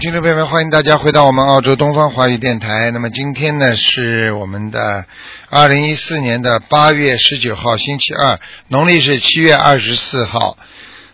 [0.00, 2.90] 好，听众朋友们，欢迎大家回到我们澳洲东方华语电台。
[2.90, 5.04] 那么今天呢是我们的
[5.50, 10.56] 二零一四年的八月十九号，星期二，农历是七月二十四号。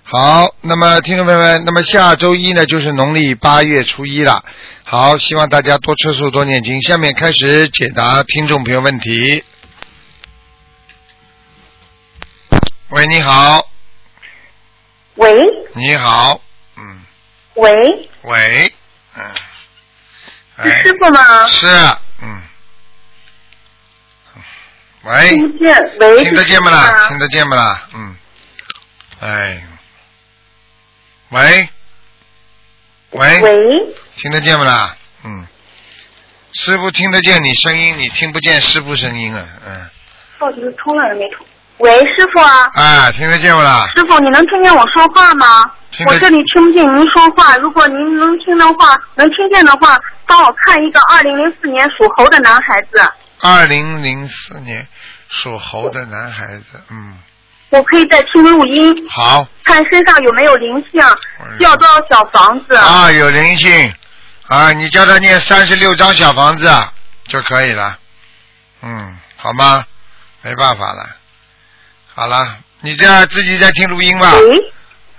[0.05, 4.45] 好，那么听众朋友们，那么下周一呢就是农历八月初一了。
[4.85, 6.81] 好，希望大家多吃素，多念经。
[6.83, 9.43] 下面开始解答听众朋友问题。
[12.91, 13.69] 喂，你好，
[15.17, 15.45] 喂
[15.75, 16.41] 你好，嗯，
[17.57, 18.73] 喂，喂，
[19.17, 19.35] 嗯，
[20.63, 21.45] 是哎师傅吗？
[21.49, 21.67] 是，
[22.23, 22.43] 嗯，
[25.03, 27.09] 喂，听不见，喂，听得见不啦？
[27.09, 27.89] 听得见不啦？
[27.95, 28.17] 嗯，
[29.21, 29.67] 哎，
[31.31, 31.69] 喂，
[33.11, 33.57] 喂，喂，
[34.17, 34.97] 听得见不啦？
[35.25, 35.47] 嗯，
[36.53, 39.49] 师傅听得见你声音，你听不见师傅声音啊？
[39.67, 39.91] 嗯，
[40.39, 41.47] 到底是通了还是没通？
[41.79, 43.87] 喂，师傅啊，哎，听得见不啦？
[43.95, 45.71] 师傅，你能听见我说话吗？
[46.07, 54.87] 我这里听不见您说话，如果您能听的话，能听见的话，帮我看一个二零零四年属猴的男孩子，二零零四年
[55.29, 57.19] 属猴的男孩子，嗯，
[57.71, 61.01] 我可以再听录音，好看身上有没有灵性，
[61.59, 62.75] 需要多少小房子？
[62.75, 63.93] 啊，有灵性
[64.49, 66.71] 啊，你叫他念三十六张小房子
[67.29, 67.99] 就可以了，
[68.83, 69.85] 嗯，好吗？
[70.43, 71.07] 没办法了，
[72.17, 74.33] 好了，你这样自己在听录音吧。
[74.33, 74.73] 喂，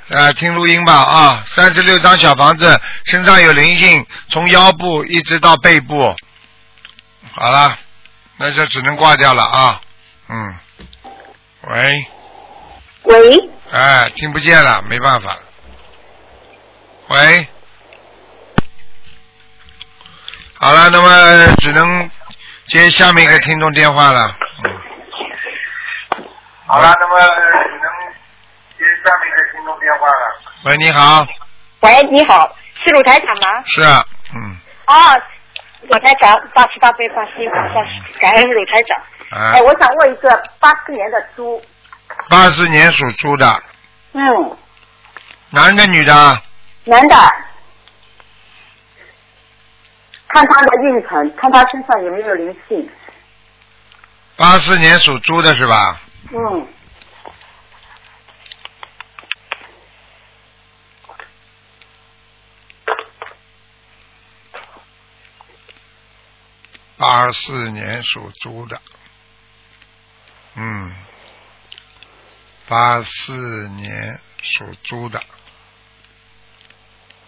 [0.10, 1.46] 呃，听录音吧啊！
[1.48, 6.16] 三十六张小房子，身上有灵性，从腰部一直到背部。
[7.34, 7.78] 好了，
[8.38, 9.80] 那就只能挂掉了啊。
[10.28, 10.56] 嗯，
[11.70, 11.92] 喂，
[13.04, 13.38] 喂，
[13.72, 15.38] 哎，听不见了，没办法。
[17.10, 17.48] 喂，
[20.56, 22.10] 好了，那么只能
[22.70, 24.36] 接下面一个听众电话了。
[24.64, 24.87] 嗯。
[26.68, 27.88] 好了，那么只能
[28.78, 30.36] 接下面一个听众电话了。
[30.66, 31.26] 喂，你好，
[31.80, 33.64] 喂，你好，是鲁台长吗？
[33.66, 34.06] 是啊，
[34.36, 35.16] 嗯，啊，
[35.84, 37.68] 鲁台长，八十八倍，八十一法
[38.20, 38.98] 感恩鲁台长。
[39.32, 40.30] 哎哎，，我想问一个
[40.60, 41.62] 八四年的猪，
[42.30, 43.64] 八四年属猪的，
[44.12, 44.58] 嗯，
[45.52, 46.42] 男的女的？
[46.84, 47.16] 男的，
[50.28, 52.90] 看他的运程，看他身上有没有灵性。
[54.36, 56.00] 八四年属猪的是吧？
[56.30, 56.68] 嗯，
[66.98, 68.82] 八四年属猪的，
[70.56, 70.94] 嗯，
[72.68, 75.24] 八四年属猪的，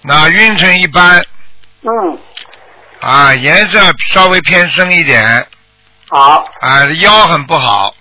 [0.02, 1.26] 那运程一般。
[1.81, 2.20] 嗯，
[3.00, 5.48] 啊，颜色稍微偏深一点。
[6.10, 7.96] 好，啊，腰很不好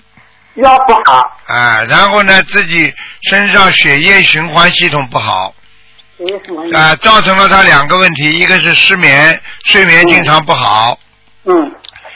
[0.63, 2.93] 腰不好，啊，然后呢，自己
[3.31, 5.55] 身上血液循环系统不好？
[6.75, 10.99] 啊，造成了他两个问题，一个是失眠，睡眠经常不好，
[11.45, 11.73] 嗯，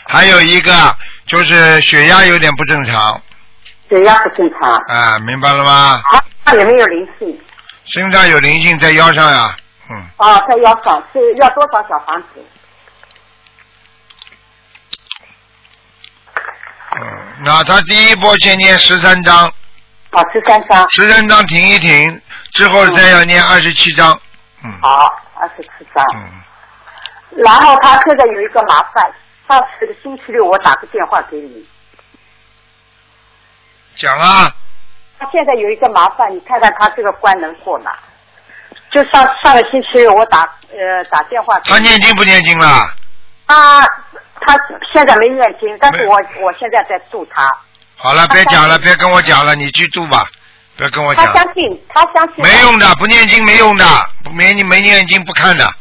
[0.09, 0.73] 还有一个
[1.27, 3.21] 就是血压有点不正常
[3.89, 4.73] 血压不正常。
[4.89, 6.03] 啊，明白了吗？
[6.05, 7.41] 好，他有没有灵性？
[7.95, 9.57] 身上有灵性在腰上呀，
[9.89, 12.45] 嗯，哦，在腰上是要多少小房子？
[16.95, 19.53] 嗯，那他第一波先念十三章，
[20.11, 20.87] 好，十三张。
[20.91, 22.21] 十三章停一停，
[22.53, 24.21] 之后再要念二十七章，
[24.63, 26.05] 嗯好，二十七张。
[26.15, 26.23] 嗯，
[27.45, 29.13] 然后他现在有一个麻烦，
[29.49, 31.67] 上次的星期六我打个电话给你，
[33.97, 34.55] 讲啊，
[35.19, 37.93] 他现在有一个麻烦，你看看他这个关能过吗？
[38.91, 42.95] 就上上个星期六我打呃打电话他，念经不念经了？
[43.47, 43.87] 他
[44.47, 44.57] 他
[44.93, 47.49] 现在没念经，但是我我现在在度他，
[47.97, 50.27] 好了，别讲了，别跟我讲了，你去度吧，
[50.77, 53.85] 不要跟我讲，他相信他相信没用的，不念经没用的，
[54.33, 55.73] 没你没念经不看的，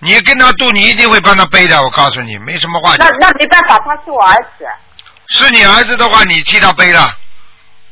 [0.00, 3.18] 你跟他度，你一定会帮他背的，我告诉你，没什么话那讲。
[3.20, 4.66] 那没办法，他是我儿子，
[5.28, 7.16] 是你儿子的话，你替他背了。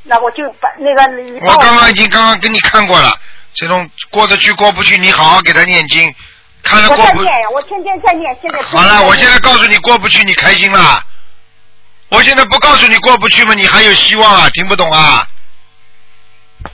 [0.05, 3.13] 那我就把那个你我刚刚已经刚刚跟你看过了，
[3.53, 6.15] 这种过得去过不去，你好好给他念经，
[6.63, 7.03] 看了过不。
[7.03, 11.03] 我在念，我天天在念，现在好了，我现在告诉你过不去，你开心了。
[12.11, 14.49] 我现在不告诉你过不去吗，你还有希望啊？
[14.51, 15.27] 听不懂啊？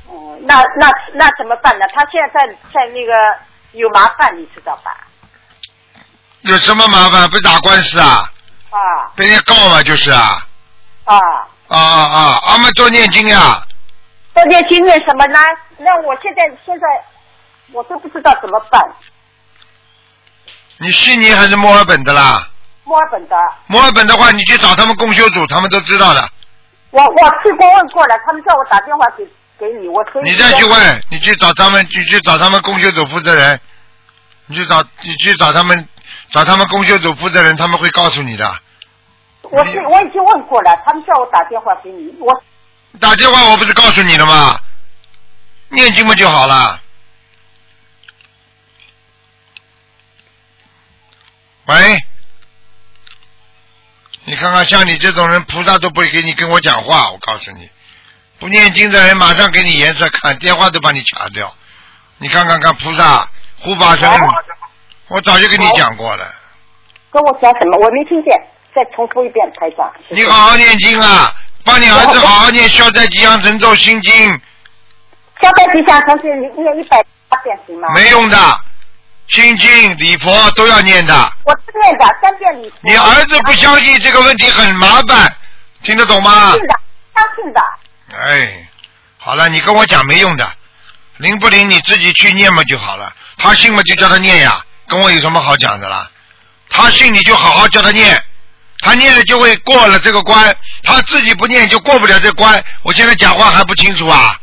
[0.07, 1.85] 哦，那那那怎么办呢？
[1.95, 3.13] 他现在在在那个
[3.73, 4.97] 有麻烦，你知道吧？
[6.43, 7.29] 有什么麻烦？
[7.29, 8.31] 不是打官司啊？
[8.71, 8.79] 啊
[9.17, 10.47] 被人家告嘛，就是啊。
[11.05, 11.17] 啊，
[11.69, 12.41] 啊啊啊！
[12.47, 13.63] 阿们多念经呀。
[14.33, 15.39] 多念经念什么呢？
[15.79, 16.87] 那我现在现在
[17.73, 18.81] 我都不知道怎么办。
[20.79, 22.49] 你悉尼还是墨尔本的啦？
[22.85, 23.37] 墨尔本的，
[23.67, 26.29] 墨尔本的话，你去找他们共修组，他们都知道的。
[26.91, 29.25] 我我去过问过了，他们叫我打电话给
[29.59, 33.59] 给你，我所以你再去问，你去找他们，你去找他们共修组负责人。
[34.47, 35.89] 你去找你去找他们，
[36.31, 38.47] 找他们公修组负责人，他们会告诉你的。
[39.43, 42.43] 我是我已经问过了，他们叫我打电话给你，我
[43.01, 44.61] 打电话我不是告诉你了吗？
[45.71, 46.79] 念经不就好了？
[51.67, 51.97] 喂，
[54.25, 57.11] 你看看，像你这种人，菩萨都不会给你跟我讲话。
[57.11, 57.71] 我告诉你，
[58.39, 61.55] 不念经的人马上给你颜色看，电话都把你卡掉。
[62.19, 63.29] 你看看看，菩萨
[63.61, 64.09] 护法神，
[65.09, 66.27] 我早就跟你讲过了。
[67.11, 67.79] 跟我讲什么？
[67.79, 68.37] 我没听见，
[68.75, 69.91] 再重复一遍，台长。
[70.11, 71.35] 你好好念经啊，
[71.65, 74.13] 帮你儿子好好念消灾吉祥神咒心经，
[75.41, 77.89] 消灾吉祥神是念一百八遍行吗？
[77.95, 78.37] 没用的，
[79.29, 81.33] 心经礼佛都要念的。
[81.45, 82.77] 我是念的三遍礼佛。
[82.83, 85.35] 你儿子不相信这个问题很麻烦，
[85.83, 86.53] 听得懂吗？
[86.53, 86.75] 信的，
[87.15, 87.61] 相信的。
[88.13, 88.69] 哎，
[89.19, 90.53] 好了，你跟我讲没用的，
[91.17, 93.13] 灵不灵你自己去念嘛就好了。
[93.39, 96.09] 他信嘛就叫他念呀，跟我有什么好讲的啦？
[96.69, 98.23] 他信你就好好叫他念，
[98.81, 102.63] 他念了就会过了这个关，他自己不念就过不了这关。
[102.83, 104.39] 我现在讲话还不清楚啊？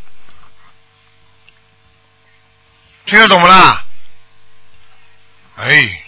[3.06, 3.84] 听得懂不啦？
[5.62, 6.04] 哎，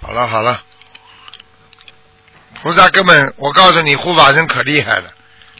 [0.00, 0.62] 好了好了，
[2.62, 5.12] 菩萨根本，我告诉你，护法神可厉害了，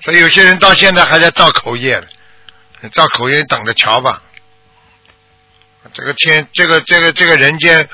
[0.04, 4.22] 所以有些人到现在还在造口业呢，造口业等着瞧吧。
[5.92, 7.88] 这个天，这个这个这个人间，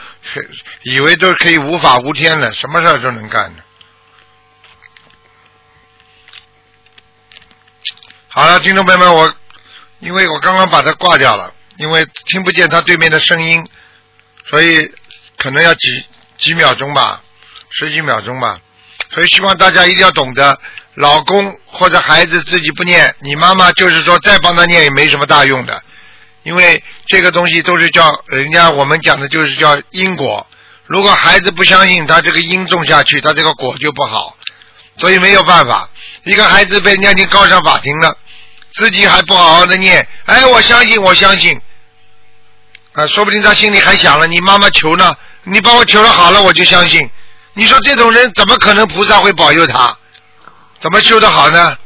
[0.83, 3.63] 以为都可以无法无天了，什么事儿都能干的。
[8.29, 9.35] 好了，听众朋友们，我
[10.01, 13.65] 因为我刚刚把它挂掉了，因为听不见他对面的声音，
[14.49, 14.91] 所以
[15.37, 15.89] 可能要几
[16.39, 17.23] 几秒钟吧，
[17.71, 18.59] 十几秒钟吧。
[19.11, 20.59] 所以希望大家一定要懂得，
[20.95, 25.83] 老公或者孩子自己不念，你妈妈就是说再帮他念也没什么大用的，
[26.43, 30.47] 因为这个东西都是叫人家我们讲的就是叫因果。
[30.87, 34.37] 如果孩子不相信，他这个因种下去，他这个果就不好，
[34.99, 35.89] 所以没有办法。
[36.25, 38.17] 一个孩子被人家已经告上法庭了，
[38.77, 41.59] 自己还不好好的念，哎，我相信，我相信，
[42.93, 47.11] 啊，说不定他心里还想了，你妈妈求呢，你帮我求了好了，我就相信。
[47.55, 49.97] 你说这种人怎么可能菩萨会保佑他？
[50.79, 51.79] 怎么修得好呢？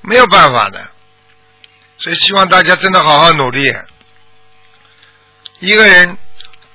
[0.00, 0.80] 没有办法的。
[1.98, 3.74] 所以希望大家真的好好努力。
[5.58, 6.16] 一个人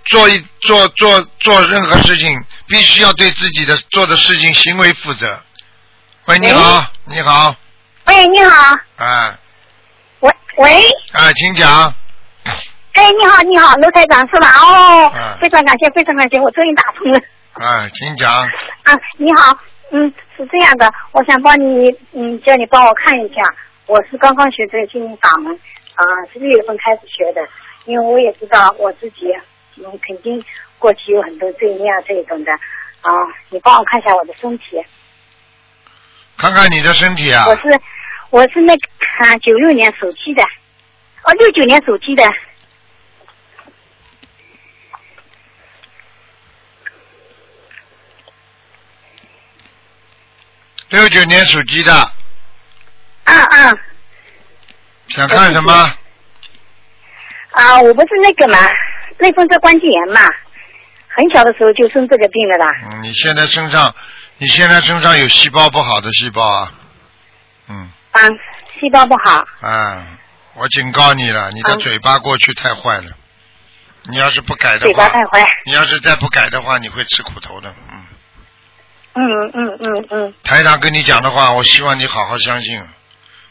[0.09, 2.37] 做一做做做任何事情，
[2.67, 5.41] 必须要对自己的做的事情行为负责。
[6.25, 7.55] 喂，你好，你好，
[8.07, 9.37] 喂，你好，哎
[10.63, 10.81] 喂喂，
[11.11, 11.93] 哎，请讲。
[12.93, 14.47] 哎，你好，你好，卢台长是吧？
[14.47, 17.19] 哦，嗯非常感谢，非常感谢，我终于打通了。
[17.55, 18.31] 哎，请讲。
[18.31, 19.57] 啊，你好，
[19.91, 23.41] 嗯，是这样的，我想帮你，嗯，叫你帮我看一下，
[23.87, 25.53] 我是刚刚学这个心灵法门，
[25.95, 26.01] 啊，
[26.31, 27.45] 是六月份开始学的，
[27.83, 29.33] 因为我也知道我自己，
[29.75, 30.41] 嗯，肯定
[30.79, 32.53] 过去有很多罪孽啊这一种的，
[33.01, 33.11] 啊，
[33.49, 34.81] 你帮我看一下我的身体，
[36.37, 37.63] 看看你的身体啊我，是
[38.33, 38.87] 我是那个
[39.19, 40.41] 啊九六年属鸡的，
[41.21, 42.23] 哦六九年属鸡的，
[50.89, 53.77] 六九年属鸡的，啊啊。
[55.09, 55.71] 想看什么？
[57.51, 58.57] 啊，我不是那个嘛，
[59.19, 60.21] 类风湿关节炎嘛，
[61.07, 62.67] 很小的时候就生这个病了啦。
[62.93, 63.93] 嗯，你现在身上，
[64.39, 66.71] 你现在身上有细胞不好的细胞啊，
[67.67, 68.21] 嗯，啊，
[68.79, 69.45] 细胞不好。
[69.61, 70.07] 啊，
[70.55, 73.07] 我警告你了，你的嗯嘴巴过去太坏了，
[74.03, 75.47] 你要是不改的嘴巴话，太坏。
[75.65, 78.03] 你要是再不改的话，你会吃苦头的，嗯。
[79.15, 79.21] 嗯
[79.53, 82.83] 嗯嗯嗯台长跟你讲的话，我希望你好好相信，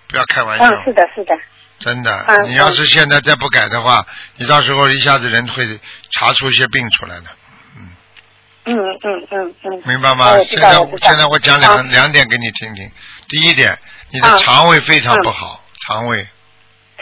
[0.09, 1.33] 不要开玩笑，嗯，是的，是的。
[1.79, 2.25] 真的。
[2.29, 4.05] 嗯你要是现在再不改的话，
[4.37, 7.27] 你到时候一下子人会查出一些病出来的，
[8.67, 9.83] 嗯嗯嗯嗯。
[9.85, 10.33] 明白吗？
[10.49, 12.91] 现在现在我讲两、啊两点给你听听。
[13.33, 13.79] 第一点，
[14.11, 15.59] 你的啊肠胃非常不好，
[15.89, 16.27] 肠胃。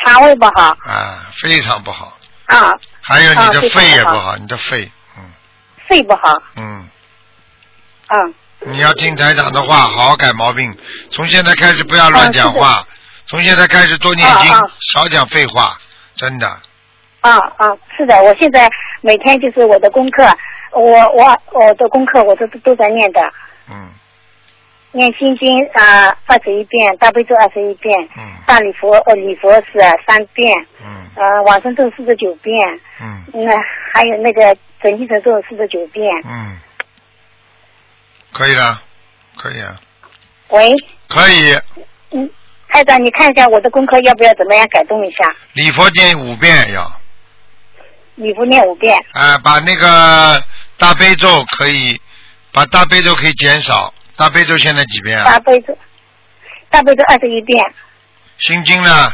[0.04, 0.76] 肠胃不好。
[0.87, 2.72] 啊非常不好，啊，
[3.02, 5.25] 还有你的肺也不好你的肺，嗯。
[5.88, 6.88] 肺不好，嗯，
[8.08, 10.72] 嗯你要听台长的话，好好改毛病。
[11.10, 12.87] 从现在开始不要乱讲话，
[13.26, 14.52] 从现在开始多念经，
[14.94, 15.76] 少讲废话，
[16.14, 16.46] 真的。
[17.22, 18.70] 啊啊，是的，我现在
[19.00, 20.25] 每天就是我的功课，
[20.72, 20.80] 我
[21.12, 23.20] 我我的功课我都都在念的，
[23.68, 23.90] 嗯
[24.92, 28.32] 念心经啊二十一遍，大悲咒二十一遍，嗯。
[28.47, 30.52] 大礼佛呃礼佛是三遍，
[30.85, 31.06] 嗯。
[31.14, 32.56] 呃往生咒四十九遍，
[33.00, 33.25] 嗯。
[33.32, 33.52] 那
[33.92, 36.04] 还有那个准提神咒四十九遍。
[36.25, 36.56] 嗯，
[38.32, 38.82] 可以了，
[39.37, 39.76] 可以啊，
[40.49, 40.75] 喂，
[41.09, 41.52] 可以。
[42.12, 42.28] 嗯，
[42.68, 45.18] 台长，你看一下我的功课要不要怎么样改动一下？
[45.52, 46.90] 礼佛念五遍要，
[48.16, 50.42] 礼佛念五遍，啊，把那个
[50.78, 52.00] 大悲咒可以，
[52.52, 53.92] 把大悲咒可以减少。
[54.21, 55.25] 大悲咒现在几遍啊？
[55.25, 55.79] 大悲咒，
[56.69, 57.65] 大悲咒二十一遍，
[58.37, 59.11] 心经呢？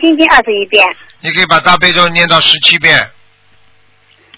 [0.00, 0.86] 心经二十一遍，
[1.18, 3.10] 你可以把大悲咒念到十七遍，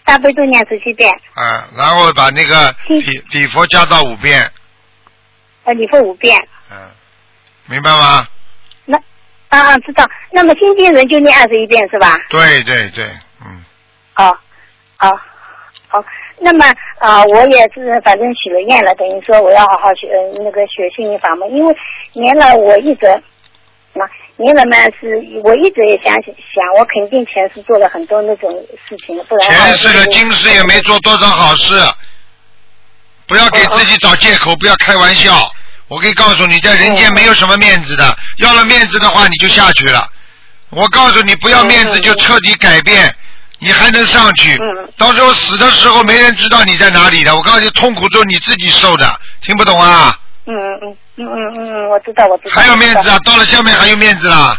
[0.03, 4.51] 大悲咒念十七遍，啊，然后把那个心礼礼佛加到五遍，
[5.65, 6.35] 呃，礼佛五遍。
[6.71, 6.77] 嗯，
[7.67, 8.27] 明白吗？
[8.87, 8.97] 那
[9.51, 10.09] 啊啊，知道。
[10.33, 12.17] 那么心经人就念二十一遍是吧？
[12.31, 13.05] 对对对，
[13.45, 13.63] 嗯，
[14.17, 14.39] 哦，
[15.01, 15.21] 哦，
[15.89, 16.03] 好。
[16.41, 16.65] 那么
[16.99, 21.77] 啊、我也是反正许了愿了，等于说我要好好学呃那个学心灵法门，因为
[22.13, 24.03] 年了我一直啊
[24.37, 28.51] 年了嘛是，我一直也想想，我肯定前世做了很多那种
[28.89, 31.75] 事情，不然前世的今世也没做多少好事，
[33.27, 35.33] 不要给自己找借口，不要开玩笑。
[35.89, 40.07] 我可以告诉你，在人间没有什么面子的，要了面子的话你就下去了。
[40.71, 43.13] 我告诉你，不要面子就彻底改变，
[43.59, 44.57] 你还能上去。
[44.57, 47.37] 嗯到时候死的时候没人知道你在哪里的。
[47.37, 49.07] 我告诉你，痛苦都是你自己受的，
[49.43, 50.19] 听不懂啊？
[50.47, 52.55] 嗯嗯嗯嗯嗯嗯，我知道我知道。
[52.55, 53.17] 还有面子啊？
[53.25, 54.57] 到了下面还有面子啦？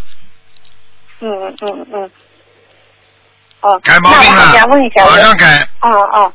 [1.20, 2.12] 嗯嗯嗯嗯。
[3.62, 5.68] 哦，改毛病了想问一下，，我马上改。
[5.82, 6.34] 哦哦，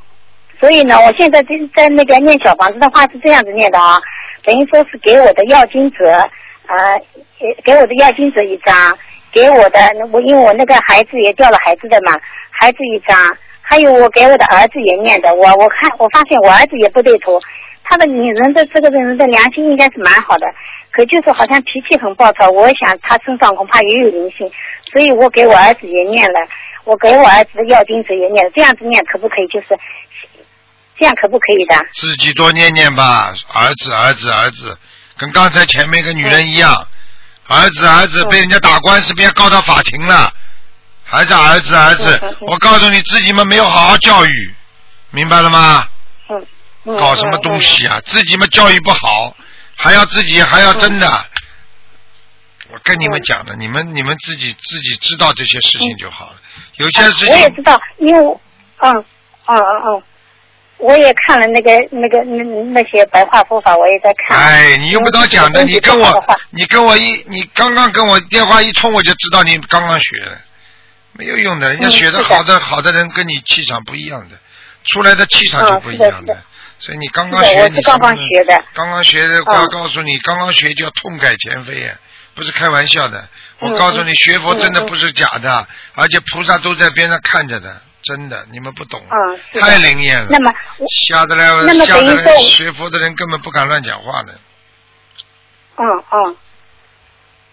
[0.61, 3.99] 所以呢，我现在就是在那个念小房子的话是这样子念的啊，
[4.43, 6.11] 等于说是给我的要经者，
[6.67, 7.01] 呃，
[7.39, 8.99] 给给我的要经者一张，
[9.35, 9.81] 给我的
[10.13, 12.13] 我因为我那个孩子也掉了孩子的嘛，
[12.51, 13.19] 孩子一张，
[13.61, 17.41] 还有我给我的儿子也念的，我我看我发现我儿子也不对头，
[17.83, 20.47] 他的女人的这个人的良心应该是蛮好的，
[20.93, 24.49] 可就是好像脾气很暴躁，我想他身上恐怕也有灵性，
[24.93, 26.39] 所以我给我儿子也念了，
[26.85, 29.49] 我给我儿子的要经者也念了，这样子念可不可以？
[29.49, 29.67] 就是
[30.97, 31.75] 这样可不可以的？
[31.95, 34.79] 自己多念念吧，儿子，儿子，儿子，
[35.19, 36.71] 跟刚才前面一个女人一样，
[37.47, 40.33] 儿子，儿子嗯被人家打官司，被人家告到法庭了，
[41.05, 44.55] 还是儿子，儿子我告诉你，自己们没有好好教育，
[45.11, 45.89] 明白了吗？
[47.01, 47.59] 搞什么东？
[47.61, 48.01] 西啊？
[48.05, 49.35] 自己们教育不好，
[49.77, 51.27] 还要自己还要真的。
[52.71, 56.37] 我跟你们讲的，你们你们自己自己知道这些事情就好了。
[56.77, 58.39] 有些事情我也知道，因为我
[58.79, 58.93] 嗯
[59.47, 60.03] 嗯嗯嗯，
[60.85, 64.37] 我也看了那个那个那那些白话佛法，我也在看。
[64.39, 70.39] 哎，你用不着讲的，你跟我你跟我一，你刚刚跟我电话一通，我就知道你刚刚学的，
[71.13, 71.71] 没有用的。
[71.71, 74.37] 人家嗯学的好的好的人跟你气场不一样的，
[74.85, 76.37] 出来的气场就嗯不一样的
[76.79, 78.65] 所以你刚刚学，你什么刚学的。
[78.75, 81.95] 刚刚学的，我嗯要告诉你，刚刚学就要痛改前非呀，
[82.35, 83.27] 不是开玩笑的。
[83.61, 90.29] 我嗯告诉你，学佛真的不是假的，而且菩萨都在边上看着的，真的，你们不懂，嗯，太灵验了。
[90.31, 91.47] 那么我吓得来，
[91.85, 94.39] 吓得来学佛的人根本不敢乱讲话的。
[95.77, 96.37] 嗯嗯，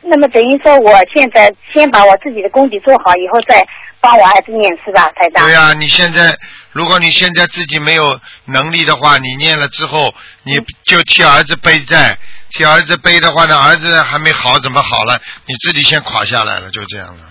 [0.02, 3.66] 那么等于说我现在先把我自己的功底做好，以后再
[4.00, 5.46] 帮我儿子念是吧，台长？
[5.46, 6.38] 对呀、你现在
[6.72, 12.18] 如果你现在自己没有能力的话，你念了之后，你嗯就替儿子背债，
[12.52, 15.20] 替儿子背的话呢，儿子还没好，怎么好了？
[15.46, 17.31] 你自己先垮下来了，就这样了，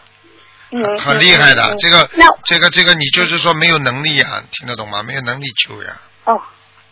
[0.73, 1.75] 嗯，很厉害的。
[1.79, 5.03] 这个那这个这个，你就是说没有能力呀、听得懂吗？
[5.03, 5.91] 没有能力救呀。
[6.25, 6.35] 哦，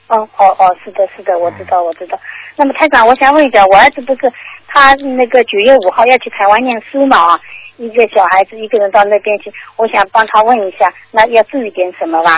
[0.08, 2.18] 哦哦哦，是的，是的，我知道，我知道。
[2.56, 4.32] 那么台长，我想问一下，我儿子不是
[4.66, 7.40] 他那个九月五号要去台湾念书嘛啊？
[7.76, 12.37] 一个小孩子一个人到那边去，我想帮他问一下，那要注意点什么吧？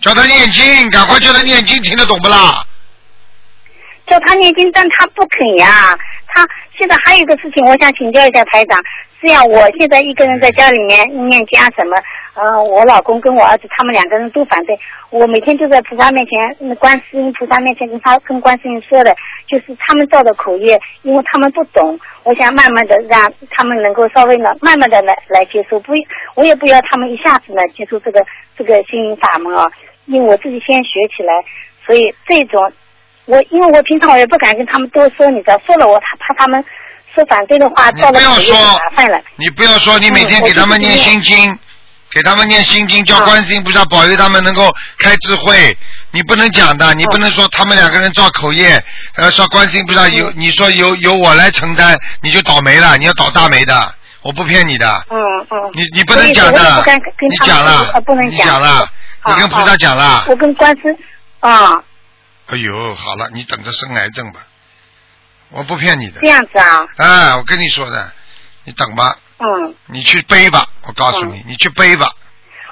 [0.00, 2.64] 叫他念经，赶快叫他念经，听得懂不啦？
[4.06, 5.98] 叫他念经，但他不肯呀。
[6.26, 6.42] 他
[6.76, 8.78] 现在还有一个事情，我想请教一下台长。
[9.20, 11.96] 这样，我现在一个人在家里面念经啊什么，
[12.34, 14.78] 呃，我老公跟我儿子他们两个人都反对。
[15.08, 19.16] 我每天就在菩萨面前，观世音菩萨面前跟他跟观世音说的，
[19.46, 21.98] 就是他们造的口业，因为他们不懂。
[22.24, 25.94] 我想慢慢的让他们能够稍微呢，慢慢的来来接受，不，
[26.34, 28.22] 我也不要他们一下子呢接受这个
[28.58, 29.64] 这个心灵法门啊，
[30.04, 31.32] 因为我自己先学起来，
[31.86, 32.70] 所以这种
[33.26, 36.62] 我因为我平常我也不敢跟他们多说，你知道，说了我怕怕他们
[37.14, 39.20] 说反对的话，你造了不要说麻烦了。
[39.36, 41.58] 你不要说，你每天嗯给他们念心经，
[42.10, 45.76] 给他们念心经，叫啊观世音菩萨保佑他们能够开智慧。
[46.10, 48.82] 你不能讲的，你不能说他们两个人造口业，
[49.16, 54.86] 呃，说观世音菩萨由嗯你说由由我来承担，你就倒霉了，你要倒大霉的，我不骗你的。
[55.10, 55.16] 嗯
[55.50, 55.70] 嗯。
[55.72, 56.84] 你你不能讲的
[57.28, 58.86] 你讲了呃，不能你讲了，
[59.26, 60.24] 你啊跟菩萨讲了。
[60.28, 60.96] 我跟观世
[61.40, 61.82] 啊，
[62.48, 64.40] 哎呦，好了，你等着生癌症吧，
[65.50, 66.28] 我不骗你的这。
[66.28, 68.12] 样子啊，哎，我跟你说的，
[68.64, 72.06] 你等吧，嗯，你去背吧，我告诉你，你去背吧。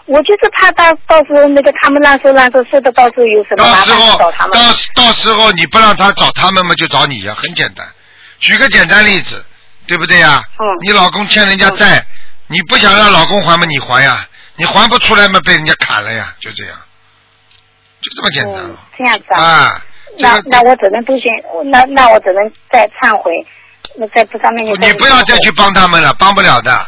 [0.06, 4.72] 我就是怕到到时候那个他们乱说乱说，说的到时候有什么到麻烦时候找他们到。
[4.94, 7.86] 到时候你不让他找他们嘛，就找你呀，很简单。
[8.40, 9.44] 举个简单例子，
[9.86, 10.42] 对不对呀？
[10.58, 12.04] 嗯你老公欠人家债，
[12.48, 14.28] 你不想让老公还嘛，你还呀。
[14.56, 16.76] 你还不出来嘛，被人家砍了呀，就这样，
[18.02, 19.42] 就这么简单嗯。，这样子啊。
[19.42, 19.82] 啊，
[20.18, 21.30] 这个那那我只能不行，
[21.70, 23.32] 那那我只能再忏悔，
[23.96, 24.88] 那在菩萨面前。
[24.88, 26.86] 你不要再去帮他们了，帮不了的。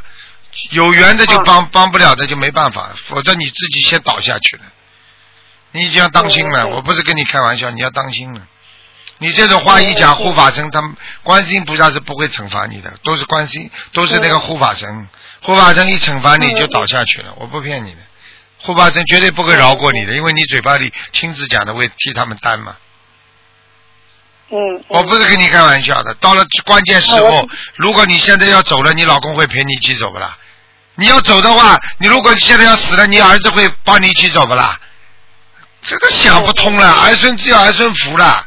[0.70, 4.62] 有缘的就嗯帮，帮不了的就没办法，否则你自己先倒下去了。
[5.72, 8.46] 你就要当心了，我不是跟你开玩笑，你要当心了。
[9.18, 15.08] 你这种话一讲，护法神他们观世音菩萨是不会惩罚你的，都是观世音，都是那个护法神，
[15.42, 18.00] 护法神一惩罚你嗯就倒下去了，我不骗你的，
[18.64, 22.76] 护法神绝对不会饶过你的，因为你嘴巴里亲自讲的会替他们担嘛。
[24.50, 24.56] 嗯。
[24.76, 30.36] 嗯我不是跟你开玩笑的，到了关键时候如果你现在要走了，你老公会陪你一起走不啦？
[30.96, 34.78] 你要走的话，你如果现在要死了，你儿子会帮你一起走不啦？
[35.82, 38.46] 这个想不通了，儿孙自有儿孙福了，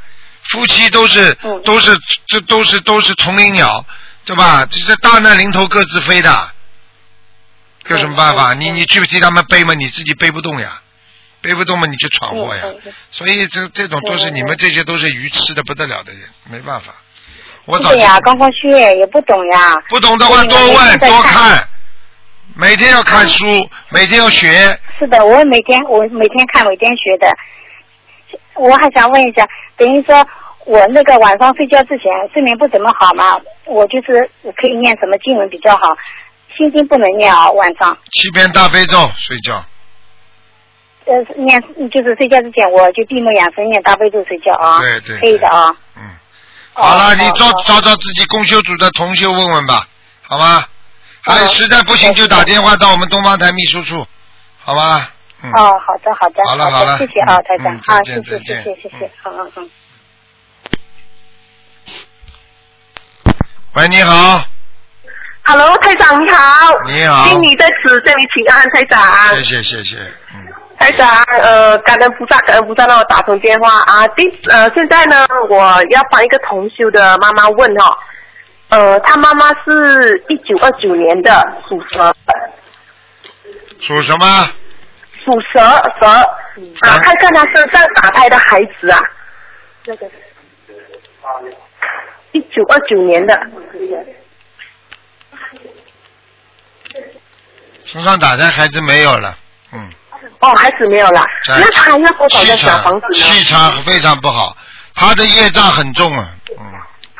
[0.50, 1.96] 夫妻都是嗯都是
[2.26, 3.86] 这都是都是同林鸟，
[4.26, 4.66] 对吧？
[4.66, 6.52] 这是大难临头各自飞的，
[7.90, 8.54] 有什么办法？
[8.54, 10.82] 你你去替他们背嘛，你自己背不动呀，
[11.42, 12.64] 背不动嘛，你就闯祸呀。
[13.12, 16.94] 所以这这种都是你们这些都是愚痴的不得了的人，没办法。
[17.66, 19.76] 我早对呀，刚刚学也不懂呀。
[19.90, 21.68] 不懂的话多问多看看，
[22.56, 23.46] 每天要看书，
[23.90, 24.50] 每天要学。
[24.98, 27.28] 是的，我每天我每天看，每天学的。
[28.56, 30.26] 我还想问一下，等于说
[30.66, 35.96] 我那个晚上睡觉之前睡眠不怎么好嘛，我就是可以念什么经文比较好？
[36.58, 37.98] 心经不能念啊，晚上。
[38.12, 39.64] 七遍大悲咒睡觉，
[41.06, 41.62] 呃，念
[41.92, 44.80] 就是睡觉之前我就闭目养神念大悲咒睡觉啊。
[44.82, 45.76] 对对可以的啊。
[45.96, 46.04] 嗯，
[46.74, 49.88] 好了，哦你找找找自己公修组的同修问问吧，
[50.24, 50.66] 好吗？
[51.22, 54.06] 还哦实在不行就打电话到我们东方台秘书处，
[54.60, 55.12] 好吧？
[55.44, 55.52] 嗯。
[55.52, 59.70] 哦，好的，好的，好好了好了的，谢谢啊，嗯台长嗯，啊，谢谢，谢谢，谢谢嗯，嗯嗯嗯。
[63.74, 64.44] 喂，你好，
[65.50, 66.78] Hello，台长你好。
[66.84, 67.26] 你好。
[67.30, 69.02] 敬你在此，向你请安，台长。
[69.34, 69.96] 谢谢谢谢，
[70.36, 70.46] 嗯，
[70.78, 74.06] 台长，呃，感恩菩萨，感恩菩萨让我打通电话啊。
[74.10, 77.98] 第呃，现在呢，我要帮一个同修的妈妈问哦，
[78.68, 82.14] 呃，她妈妈是一九二九年的，属蛇，
[83.80, 84.50] 属什么？
[85.24, 85.60] 属蛇
[85.98, 86.06] 蛇。
[86.82, 89.00] 啊，看看她身上打胎的孩子啊，
[89.86, 90.06] 那个
[92.34, 93.40] 一九二九年的，
[97.88, 99.38] 身上打胎孩子没有了，
[99.72, 99.90] 嗯，
[100.40, 103.14] 哦，孩子没有啦，在那她要多少气个小房子呢？
[103.16, 104.56] 气场非常不好，
[104.94, 106.66] 他的业障很重啊，嗯。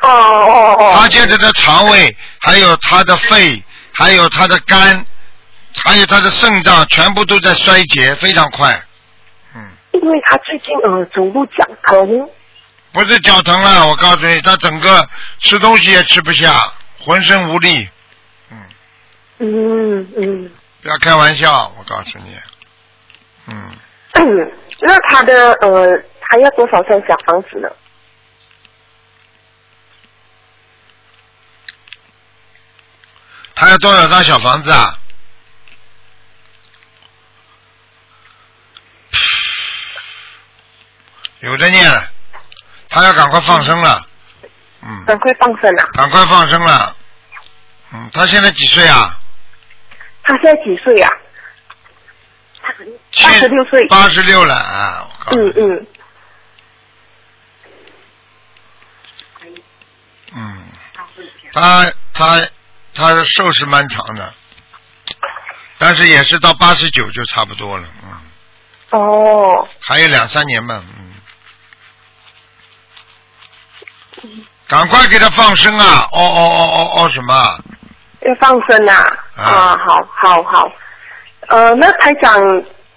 [0.02, 0.98] 哦哦哦。
[1.00, 5.04] 他现在的肠胃，还有他的肺，还有他的肝，
[5.74, 8.80] 还有他的肾脏，全部都在衰竭，非常快。
[9.56, 12.28] 嗯，因为他最近呃走路脚疼，
[12.92, 15.08] 不是脚疼了，我告诉你，他整个
[15.40, 17.88] 吃东西也吃不下，浑身无力。
[18.50, 18.58] 嗯，
[19.38, 20.50] 嗯嗯
[20.88, 22.34] 不要开玩笑，我告诉你。
[23.46, 23.70] 嗯，
[24.14, 27.68] 嗯， 那他的呃还要多少张小房子呢？
[33.54, 34.98] 他要多少张小房子啊？
[41.40, 42.10] 有的念了，
[42.88, 44.06] 他要赶快放生了。
[44.80, 45.04] 嗯。
[45.04, 45.82] 赶快放生了！
[45.92, 46.96] 赶快放生了。
[47.92, 49.20] 嗯，他现在几岁啊？
[50.28, 51.10] 他现在几岁啊？
[53.22, 53.86] 八十六岁。
[53.88, 55.08] 八十六了啊！
[55.08, 55.86] 我告诉你，嗯
[59.40, 59.56] 嗯，
[60.36, 60.68] 嗯，
[61.54, 62.46] 他他
[62.92, 64.34] 他的寿是蛮长的，
[65.78, 68.20] 但是也是到八十九就差不多了，嗯，
[69.00, 71.14] 哦，还有两三年吧，嗯。
[74.66, 76.06] 赶快给他放生啊！
[76.12, 77.64] 哦哦哦哦哦什么？
[78.20, 79.24] 要放生啊！
[79.38, 80.72] 啊啊，好好好。
[81.48, 82.38] 呃，那台长，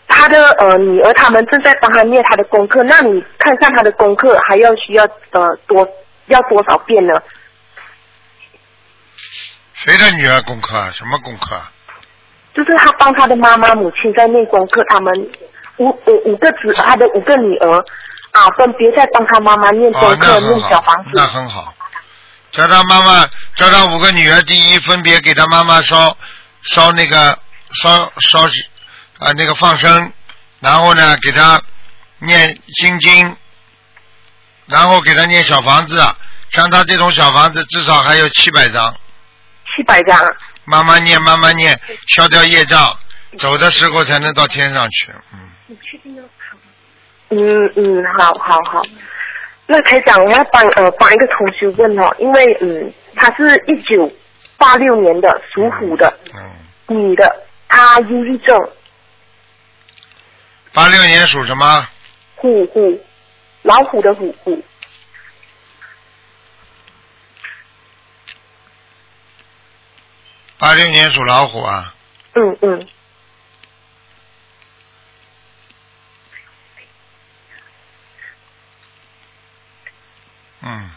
[0.08, 5.88] 他的呃女儿他们正在帮他念他的功课，那你看看他的功课还要需要呃多
[6.26, 7.14] 要多少遍呢？
[9.76, 10.92] 谁的女儿功课啊？
[10.94, 11.72] 什么功课啊？
[12.54, 15.14] 就是他帮他的妈妈母亲在念功课，他们
[15.78, 17.78] 五五五个子，他的五个女儿
[18.32, 21.12] 啊，分别在帮他妈妈念功课、念小房，子。
[21.14, 21.74] 那很好。
[22.52, 26.18] 叫他妈妈，叫他五个女儿，第一分别给他妈妈烧
[26.64, 27.38] 烧那个
[27.82, 28.44] 烧烧
[29.20, 30.12] 啊那个放生，
[30.60, 31.62] 然后呢给他
[32.20, 33.36] 念心经，
[34.66, 36.04] 然后给他念小房子，
[36.50, 38.94] 像他这种小房子至少还有七百张，
[39.76, 40.28] 七百张啊。
[40.66, 42.96] 慢慢念慢慢念，消掉业障，
[43.40, 45.12] 走的时候才能到天上去。
[45.34, 45.50] 嗯，
[47.30, 48.84] 嗯嗯，好好好。
[49.72, 54.12] 那台长，我要帮呃帮一个同学问哦，因为嗯，他是一九
[54.58, 58.70] 八六年的，属虎的，嗯，女的，她忧郁症
[60.74, 61.88] 八六年属什么？
[62.36, 63.02] 虎虎，
[63.62, 64.62] 老虎的虎虎。
[70.58, 71.96] 八六年属老虎啊。
[72.34, 72.88] 嗯嗯。
[80.64, 80.92] 嗯，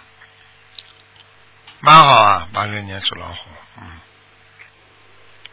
[1.81, 3.37] 蛮好啊，八六年属老虎，
[3.81, 4.01] 嗯。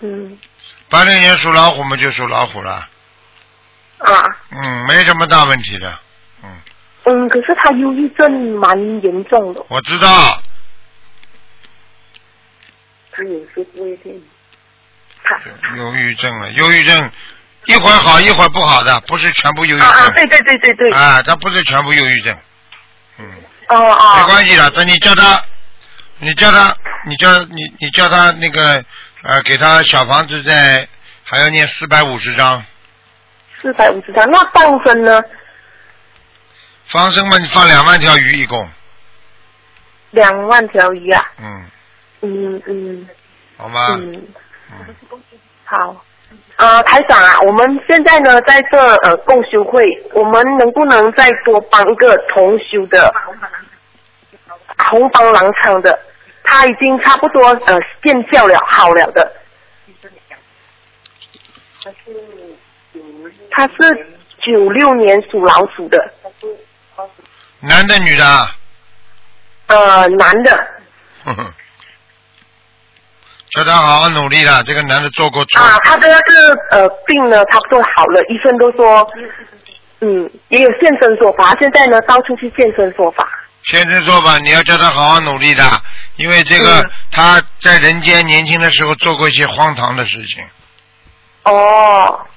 [0.01, 0.39] 嗯。
[0.89, 2.89] 八六年属老虎嘛，就属老虎了。
[3.99, 4.23] 啊。
[4.49, 5.99] 嗯，没什么大问题的，
[6.43, 6.61] 嗯。
[7.03, 9.65] 嗯，可是他忧郁症蛮严重的。
[9.69, 10.41] 我知道。
[13.11, 14.15] 他有时不会变。
[15.77, 17.11] 忧郁症了，忧郁症
[17.65, 19.87] 一会儿好一会儿不好的，不是全部忧郁症。
[19.87, 20.91] 啊啊，对对对对对。
[20.91, 22.39] 啊，他不是全部忧郁症，嗯。
[23.75, 24.15] 哦哦。
[24.17, 25.41] 没关系的，等你叫他，
[26.19, 28.83] 你叫他，你叫你你叫他那个
[29.23, 30.87] 呃，给他小房子在
[31.23, 32.63] 还要念四百五十张。
[33.61, 35.21] 四百五十张，那放生呢？
[36.87, 38.69] 放生嘛，你放两万条鱼一共。
[40.11, 41.25] 两万条鱼啊。
[41.39, 41.65] 嗯。
[42.21, 43.09] 嗯嗯。
[43.57, 43.87] 好吗？
[43.99, 44.27] 嗯。
[45.63, 46.03] 好。
[46.57, 53.13] 呃，台长啊，我们现在呢在这呃共修会，我们能不能再多帮一个同修的
[54.89, 55.99] 红帮狼场的？
[56.43, 59.31] 他已经差不多呃见效了，好了的。
[63.51, 64.07] 他是
[64.43, 65.97] 九六年属老鼠的。
[67.59, 68.25] 男的，女的？
[69.67, 70.51] 呃，男的。
[71.23, 71.53] 呵呵。
[73.51, 75.61] 叫他好好努力了，这个男的做过错。
[75.61, 79.07] 啊，他的那个呃病呢，差不多好了，医生都说，
[79.99, 83.29] 嗯，也有现身说法，现在呢到处去现身说法。
[83.63, 85.63] 现身说吧，你要叫他好好努力的，
[86.15, 90.43] 因为这个他在人间年轻的时候做过一些荒唐的事情。
[91.43, 92.27] 哦。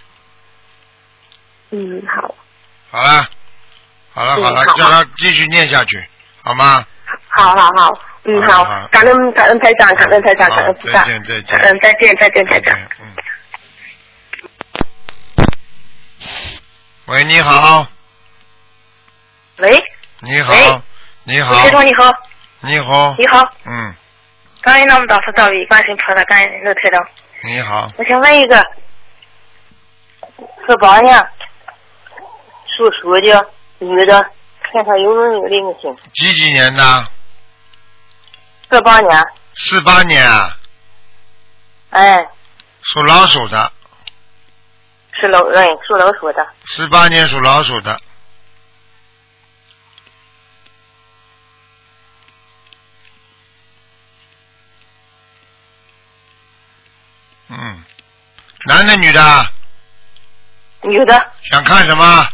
[1.71, 2.35] 嗯，好。
[2.91, 3.29] 好了，
[4.13, 6.05] 好了，好了，叫他继续念下去，
[6.43, 6.87] 好吗？
[7.29, 8.01] 好好好。
[8.27, 12.79] 嗯，好，感恩感恩台长，感恩台长，感恩菩萨，再见再见，嗯，再见再见台长。
[13.01, 13.13] 嗯。
[17.07, 17.87] 喂，你好。
[19.59, 19.83] 喂。
[20.21, 20.83] 你好。
[21.27, 21.55] 你好。
[21.55, 22.13] 你好。
[22.61, 23.15] 你好。
[23.19, 23.43] 你好。
[23.65, 23.95] 嗯。
[24.61, 27.09] 感恩那么大慈大悲观世音菩萨，感恩那台长。
[27.45, 27.91] 你好。
[27.97, 28.63] 我想问一个，
[30.67, 31.17] 四八年
[32.77, 33.47] 属鼠的
[33.79, 34.21] 女的，
[34.71, 35.97] 看看有没有灵性。
[36.15, 36.83] 几几年的？
[38.71, 39.27] 四八年。
[39.57, 40.55] 四八年啊。
[41.91, 42.27] 哎。
[42.83, 43.73] 属老鼠的。
[45.19, 46.47] 是老人，属老鼠的。
[46.67, 47.99] 四八年属老鼠的。
[57.49, 57.83] 嗯，
[58.67, 59.47] 男的女的？
[60.83, 61.33] 女的。
[61.43, 62.29] 想看什么？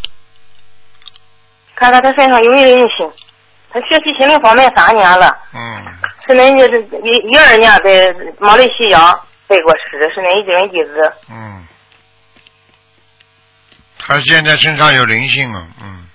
[1.74, 3.12] 看看他身上有没有灵性。
[3.72, 5.28] 他学习心灵方面三年了。
[5.54, 5.86] 嗯。
[6.26, 9.12] 是那个一一二年在马来西亚
[9.46, 11.12] 拜过师，是那一尊弟子。
[11.30, 11.66] 嗯。
[13.98, 16.08] 他现在身上有灵性啊，嗯。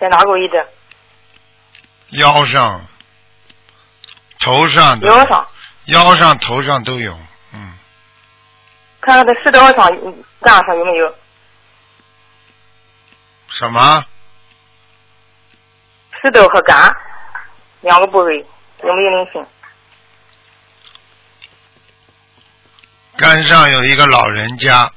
[0.00, 0.66] 在哪个位置？
[2.10, 2.84] 腰上、
[4.40, 5.00] 头上。
[5.00, 5.46] 腰上。
[5.86, 7.26] 腰上、头上都有，嗯。
[9.02, 9.90] 看看他石头上、
[10.40, 11.14] 肝上有没有？
[13.48, 14.04] 什么？
[16.22, 16.90] 石头和肝
[17.80, 18.38] 两个部位
[18.84, 19.44] 有没有灵性？
[23.16, 24.90] 肝上有一个老人家，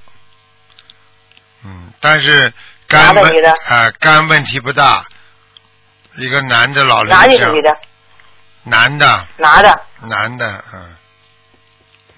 [1.64, 2.54] 嗯，但是
[2.88, 5.04] 肝问啊肝问题不大，
[6.18, 7.18] 一个男的老人家。
[7.18, 7.78] 男的女的？
[8.64, 9.28] 男的。
[9.38, 9.82] 男的。
[10.02, 10.98] 男的，嗯，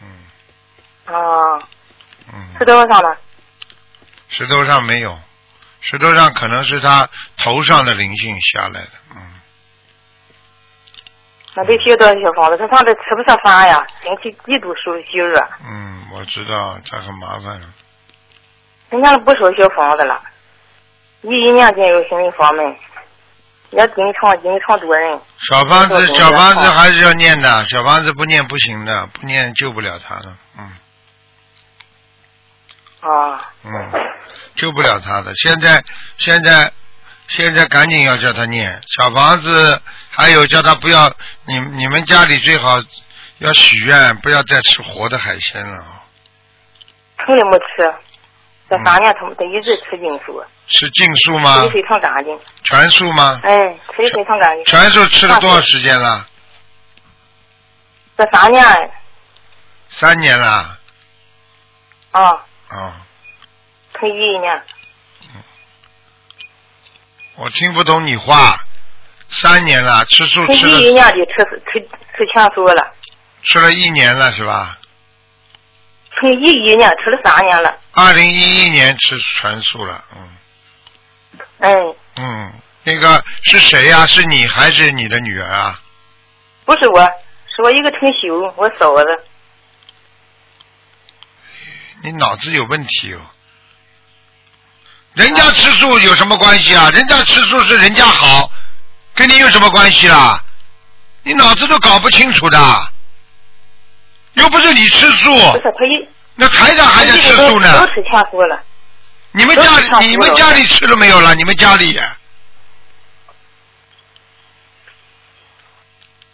[0.01, 1.15] 嗯。
[1.15, 1.67] 啊。
[2.33, 2.57] 嗯。
[2.59, 3.17] 石头上呢？
[4.29, 5.17] 石头上没有。
[5.79, 9.21] 石头上可能是他头上的灵性下来的，嗯。
[11.55, 12.57] 那得写多少小房子？
[12.57, 15.39] 他上这吃不上饭呀，身体极度受虚热。
[15.65, 17.67] 嗯，我知道，这很麻烦了。
[18.89, 20.21] 人家都不收小房子了，
[21.21, 22.75] 一一年进入新的房门，
[23.69, 25.19] 也经常经常多人。
[25.49, 30.71] 小房子，小房子还是要念的，小房子不念不行的，不念救不了他的，嗯。
[33.01, 33.51] 啊。
[33.63, 33.71] 嗯。
[34.55, 35.83] 救不了他的，现在
[36.17, 36.71] 现在
[37.27, 41.13] 现在赶紧要叫他念小房子，还有叫他不要
[41.45, 42.81] 你你们家里最好
[43.37, 46.01] 要许愿，不要再吃活的海鲜了啊。
[47.23, 47.93] 从来没吃，
[48.67, 50.43] 这三年他们都一直吃净素。
[50.67, 51.57] 吃净素吗？
[51.57, 52.39] 吃的非常干净。
[52.63, 53.39] 全素吗？
[53.43, 54.65] 哎，吃的非常干净。
[54.65, 56.25] 全素吃了多少时间了？
[58.17, 58.91] 这三年。
[59.89, 60.79] 三年了。
[62.11, 62.43] 啊。
[62.69, 63.05] 啊。
[63.93, 64.63] 可以一年。
[67.35, 68.57] 我听不懂你话。
[69.29, 71.33] 三年了，吃素从吃了一一年就吃
[71.69, 72.93] 吃吃全素了，
[73.43, 74.77] 吃了一年了是吧？
[76.17, 77.77] 从一一年吃了三年了。
[77.91, 80.29] 二零一一年吃全素了，嗯
[81.59, 81.73] 哎，
[82.15, 82.53] 嗯，
[82.85, 85.81] 那个是谁呀、是你还是你的女儿啊？
[86.63, 87.01] 不是我，
[87.53, 89.03] 是我一个同修，我嫂子。
[92.03, 93.19] 你脑子有问题哦。
[95.13, 96.89] 人家吃素有什么关系啊？
[96.91, 98.51] 人家吃素是人家好，
[99.15, 100.43] 跟你有什么关系啦？
[101.23, 102.91] 你脑子都搞不清楚的，
[104.33, 107.85] 又不是你吃素，不是他一，那台长还在吃素都呢。
[107.87, 108.63] 吃全素了。
[109.31, 111.33] 你们家里，你们家里吃了没有了？
[111.35, 111.99] 你们家里，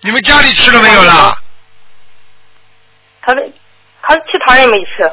[0.02, 1.38] 你们家里吃了没有啦？
[3.22, 3.42] 他的
[4.02, 5.10] 他其他人没吃。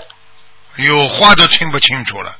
[0.80, 2.34] 哎呦，话都听不清楚了。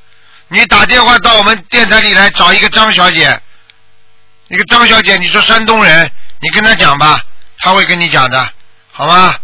[0.47, 3.39] 你打电话到我们电台里来找一个张小姐，
[4.47, 7.21] 一个张小姐，你说山东人，你跟她讲吧，
[7.59, 8.49] 她会跟你讲的，
[8.91, 9.35] 好吗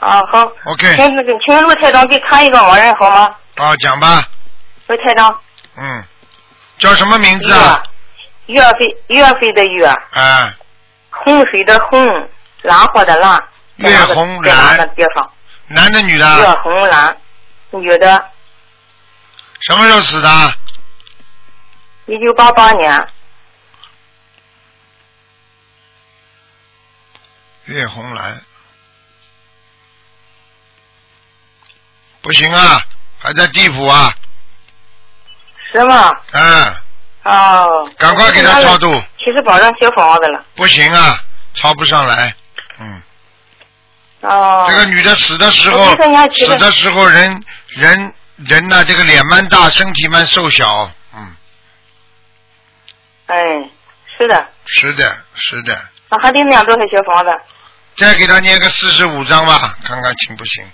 [0.00, 0.50] 啊，好。
[0.64, 3.28] ？OK，请那个，请卢台长给看一个盲人好吗？
[3.56, 4.28] 啊讲吧，
[4.88, 5.40] 卢台长。
[5.76, 6.04] 嗯，
[6.78, 7.80] 叫什么名字啊？
[8.46, 10.52] 岳岳飞岳飞的岳，啊，
[11.10, 12.28] 洪水的洪，
[12.62, 13.38] 兰花的兰。
[13.76, 15.30] 岳红兰在哪个地方？
[15.68, 16.60] 男的女岳的？
[16.62, 17.16] 红兰，
[17.70, 18.24] 女的，
[19.60, 20.54] 什么时候死的？
[22.06, 23.08] 一九八八年。
[27.66, 28.42] 岳红兰，
[32.20, 32.82] 不行啊，
[33.18, 34.12] 还在地府啊，
[35.72, 36.10] 是吗？
[36.32, 36.74] 嗯，
[37.24, 37.90] 哦。
[37.96, 40.44] 赶快给他超度，其实保证修房子了。
[40.56, 41.22] 不行啊，
[41.54, 42.34] 超不上来，
[42.78, 43.02] 嗯。
[44.22, 44.64] 哦。
[44.68, 48.14] 这个女的死的时候死的时候人人
[48.48, 51.36] 人呐、这个脸蛮大，身体蛮瘦小，嗯，
[53.26, 53.36] 哎，
[54.16, 57.30] 是的，是的，是的，那还得念多少小房子？
[57.96, 60.64] 再给他念个四十五章吧，看看行不行。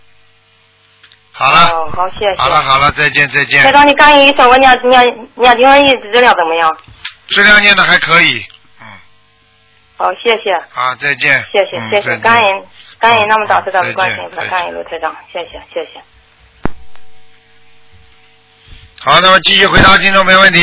[1.32, 2.34] 好了，哦，好，谢谢。
[2.40, 3.72] 好了，好了，再见，再见台见。
[3.72, 6.78] 长，你感应一下我念念念经的质量怎么样？
[7.28, 8.46] 质量念的还可以，
[8.80, 8.86] 嗯，
[9.96, 11.44] 好，谢谢，好，再见。
[11.52, 12.64] 谢谢，谢谢，感恩
[13.00, 16.00] 感恩那么大慈大再见悲观世音菩萨，感恩卢台长，谢谢，谢谢。
[19.06, 20.60] 好，那么继续回答听众没问题。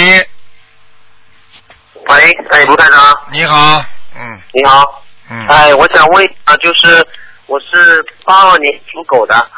[2.09, 3.81] 喂，哎，卢台长，你好，
[4.17, 7.07] 嗯你好，嗯，哎，我想问啊，就是
[7.45, 9.49] 我是八二年属狗的，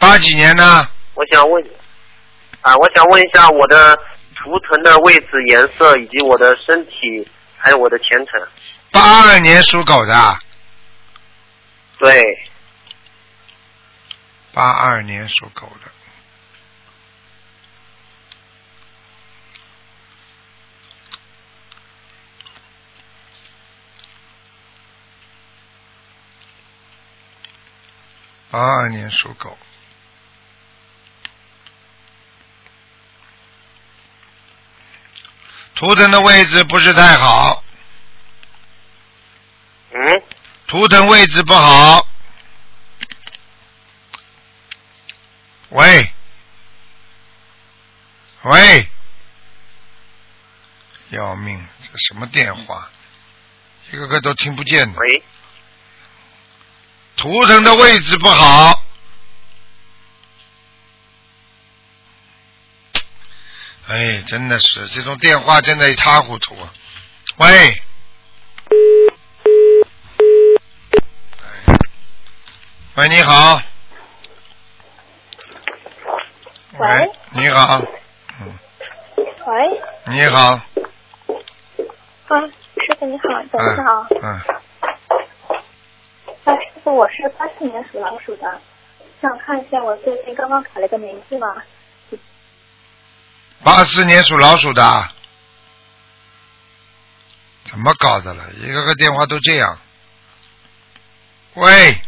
[0.00, 0.88] 八几年呢？
[1.14, 1.64] 我想问
[2.62, 3.96] 啊，我想问一下我的
[4.34, 8.48] 图腾的位置、颜色，以及我的身体，还有我的前程。
[8.90, 10.38] 八二年属狗的，
[12.00, 12.20] 对，
[14.52, 15.92] 八二年属狗的。
[28.56, 29.58] 八二年属狗，
[35.74, 37.62] 图腾的位置不是太好，
[39.90, 40.22] 嗯，
[40.66, 42.08] 图腾位置不好。
[45.68, 46.10] 喂，
[48.40, 48.88] 喂，
[51.10, 51.62] 要命！
[51.82, 52.90] 这什么电话？
[53.92, 54.98] 一个个都听不见的。
[54.98, 55.22] 喂，
[57.16, 58.82] 图腾的位置不好。
[63.88, 66.72] 哎，真的是这种电话真的一塌糊涂啊！
[67.36, 67.46] 喂，
[71.66, 71.76] 哎
[72.96, 73.60] 喂，你好。
[76.78, 77.80] 喂，你好，
[78.40, 78.58] 嗯，
[79.46, 80.60] 喂，你好，
[82.26, 82.40] 啊，
[82.76, 84.06] 师傅你好，早嗯上好。
[84.10, 84.44] 嗯，啊，
[86.92, 88.60] 我是八四年属老鼠的，
[89.20, 91.62] 想看一下我最近刚刚改了个名字嘛，
[93.62, 95.08] 八四年属老鼠的，
[97.64, 98.44] 怎么搞的了？
[98.60, 99.78] 一个个电话都这样。
[101.54, 102.00] 喂，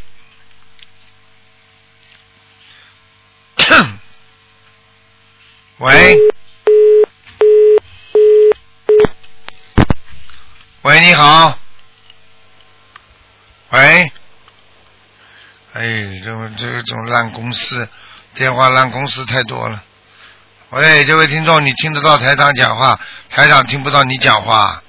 [5.78, 6.18] 喂，
[10.82, 11.58] 喂，你好，
[13.70, 14.12] 喂，
[15.74, 15.82] 哎，
[16.24, 17.88] 这种这种烂公司，
[18.34, 19.82] 电话烂公司太多了。
[20.70, 22.98] 喂，这位听众，你听得到台长讲话，
[23.30, 24.82] 台长听不到你讲话，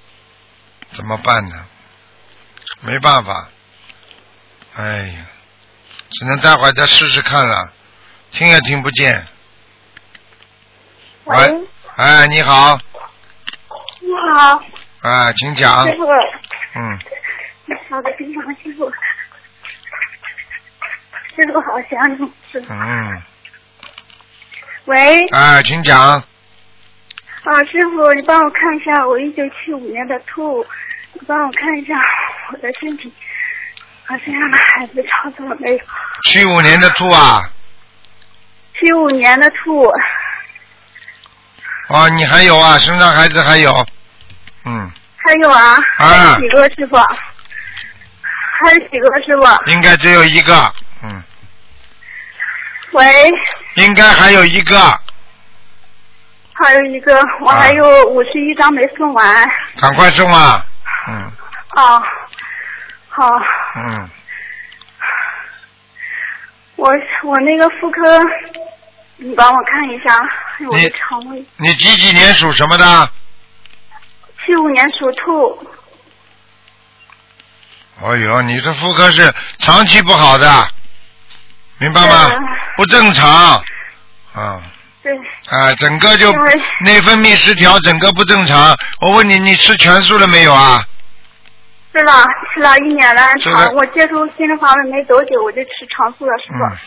[0.91, 1.65] 怎么办呢？
[2.81, 3.49] 没办法，
[4.75, 5.25] 哎呀，
[6.11, 7.73] 只能待会儿再试试看了，
[8.31, 9.27] 听也听不见。
[11.25, 11.35] 喂，
[11.97, 12.79] 哎，你好，
[13.99, 14.63] 你好，
[15.01, 15.95] 啊，请讲师。
[15.97, 16.05] 傅，
[16.75, 16.99] 嗯，
[17.65, 18.91] 你稍等一下，师傅。
[21.39, 22.73] 师傅好想你，师傅。
[22.73, 23.21] 嗯，
[24.85, 25.97] 喂，哎，请讲。
[26.07, 26.23] 啊，
[27.71, 30.65] 师傅，你帮我看一下，我一九七五年的兔，
[31.13, 31.95] 你帮我看一下
[32.51, 33.11] 我的身体。
[34.03, 35.79] 和身上的孩子超度了没有？
[36.23, 37.47] 七五年的兔啊，
[38.73, 39.83] 七五年的兔，
[41.89, 43.71] 哦，你还有啊，身上孩子还有，
[44.65, 46.97] 嗯，还有啊，还有几个师傅？
[46.97, 49.71] 还有几个师傅？
[49.71, 50.73] 应该只有一个，
[51.03, 51.21] 嗯，
[52.91, 53.31] 喂，
[53.75, 54.77] 应该还有一个，
[56.53, 59.49] 还有一个，我还有五十一张没送完。
[59.79, 60.65] 赶快送啊，
[61.07, 61.31] 嗯。
[61.69, 62.01] 啊，
[63.09, 63.29] 好，
[63.75, 64.09] 嗯，
[66.75, 66.91] 我
[67.23, 68.19] 我那个妇科，
[69.17, 70.19] 你帮我看一下，
[70.67, 71.45] 我的肠胃。
[71.57, 73.11] 你几几年属什么的？
[74.45, 75.67] 七五年属兔，
[78.01, 80.67] 哎呦，你这妇科是长期不好的，
[81.79, 82.37] 明白吗对？
[82.77, 83.27] 不正常，
[84.33, 84.61] 啊
[85.01, 86.31] 对，啊，整个就
[86.85, 88.75] 内分泌失调，整个不正常。
[89.01, 90.83] 我问你，你吃全素了没有啊？
[91.91, 92.11] 吃了，
[92.53, 93.21] 吃了一年了，
[93.75, 96.69] 我接触新的法门没多久，我就吃长素了，是吧。
[96.71, 96.77] 嗯。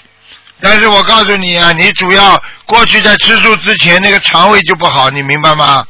[0.60, 5.84] 但是我告诉你啊，你主要过去在吃素之前，那个肠胃就不好，你明白吗？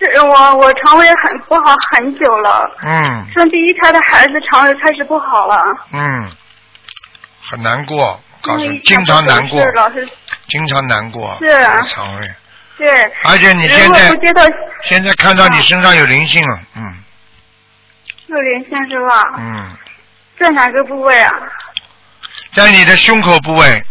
[0.00, 5.60] 是我我肠胃很不好很久了，嗯生第一胎的孩子肠胃开始不好了，
[5.92, 6.30] 嗯，
[7.50, 10.08] 很难过，我告诉，你经常难过，是老是
[10.48, 11.80] 经常难过，是啊。
[11.82, 12.30] 肠胃。
[12.76, 12.88] 对。
[13.24, 14.12] 而且你现在
[14.84, 17.02] 现在看到你身上有灵性了，嗯。
[18.26, 19.22] 有灵性是吧？
[19.38, 19.76] 嗯，
[20.38, 21.32] 在哪个部位啊？
[22.52, 23.84] 在你的胸口部位，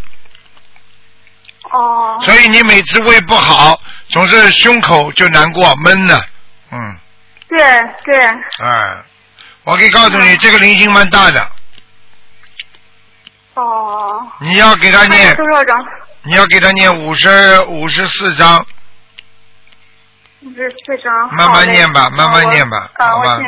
[1.72, 2.20] 哦。
[2.24, 6.24] 所以你每次胃不好，总是胸口就难过闷的，
[6.72, 6.98] 嗯，
[7.48, 7.58] 对
[8.06, 8.26] 对，
[8.64, 8.98] 哎，
[9.64, 11.50] 我可以告诉你，这个灵性蛮大的，
[13.62, 14.28] 哦。
[14.40, 15.86] 你要给他念，多少张？
[16.24, 18.66] 你要给他念五十五十四章，
[20.42, 21.36] 五十四张。
[21.36, 23.40] 慢慢念吧慢慢念吧啊，好吧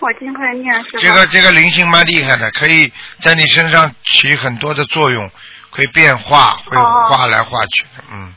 [0.00, 0.98] 我尽快念是吧？
[1.00, 5.30] 这个这个灵性蛮厉害的，可以在你身上起很多的作用，
[5.70, 8.34] 会变化，会哦化来化去的，嗯，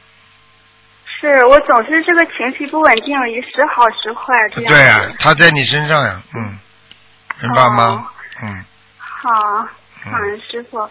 [1.20, 4.72] 是我总是这个情绪不稳定，一时好时坏这样。
[4.72, 6.60] 对啊，他在你身上呀，嗯，
[7.42, 8.06] 明白吗哦？
[8.44, 8.66] 嗯，
[9.00, 9.68] 好，
[10.06, 10.90] 感恩师傅。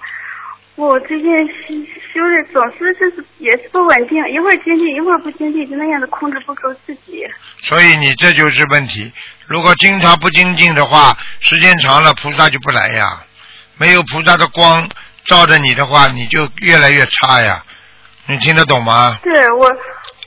[0.76, 1.72] 我最近修
[2.12, 7.24] 修的总是就是也是不稳定，一会儿精进，一会儿不精进，就那样的控制不住自己。
[7.62, 9.12] 所以你这就是问题。
[9.46, 13.22] 如果经常不精进的话，时间长了菩萨就不来呀。
[13.76, 14.88] 没有菩萨的光
[15.24, 17.64] 照着你的话，你就越来越差呀。
[18.26, 19.16] 你听得懂吗？
[19.22, 19.66] 对我，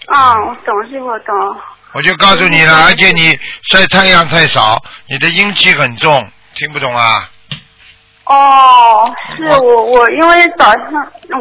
[0.05, 1.35] 啊，我懂师傅懂。
[1.91, 7.29] 我就告诉你了，而且你晒太阳太少，你的阴气很重，听不懂啊？
[8.29, 10.91] 哦，是我我因为早上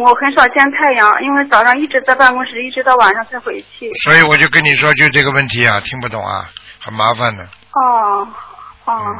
[0.00, 3.92] 我很少见太阳，因为早上一直在办公室，一直到晚上才回去。
[4.04, 6.48] 所以我就跟你说，就这个问题啊，听不懂啊，
[6.84, 7.42] 很麻烦的。
[7.72, 8.28] 哦
[8.84, 9.18] 哦，嗯。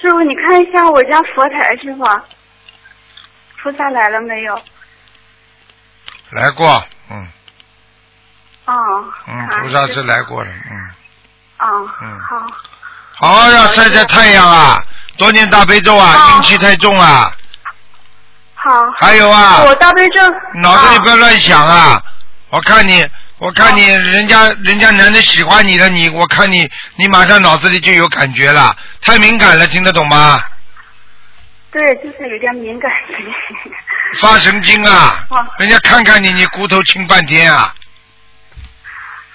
[0.00, 2.04] 师傅，你看一下我家佛台师傅，
[3.62, 4.58] 菩萨来了没有？
[6.30, 7.28] 来过，嗯。
[8.64, 10.90] 哦，嗯，啊菩萨是来过的，嗯，
[11.58, 12.18] 哦，嗯。
[12.20, 12.46] 好，
[13.16, 14.82] 好好要晒晒太阳啊，
[15.16, 17.30] 多念大悲咒啊，好阴气太重啊。
[18.54, 18.70] 好。
[18.96, 20.20] 还有啊，我大悲咒。
[20.60, 22.02] 脑子里不要啊乱想啊！
[22.50, 30.42] 我看你，我看你，人家人家男的喜欢你了，你我看你，你马上脑子里就有感觉了，太敏感了，听得懂吗？
[31.70, 32.92] 对，就是有点敏感。
[34.20, 35.42] 发神经啊好！
[35.58, 37.74] 人家看看你，你骨头轻半天啊！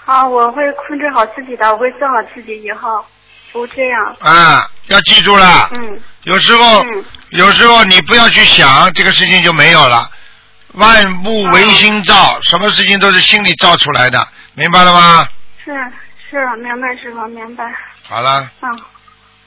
[0.06, 3.04] 好，我会控制好自己的，我会做好自己，以后
[3.58, 4.16] 不这样。
[4.20, 10.10] 啊，要记住了，嗯有时候嗯，有时候你不要去想这个事情就没有了。
[10.74, 15.28] 万物唯心造，什么事情都是心里造出来的，明白了吗？
[15.64, 15.72] 是
[16.30, 17.66] 是，明白师傅，明白。
[18.04, 18.80] 好了，嗯，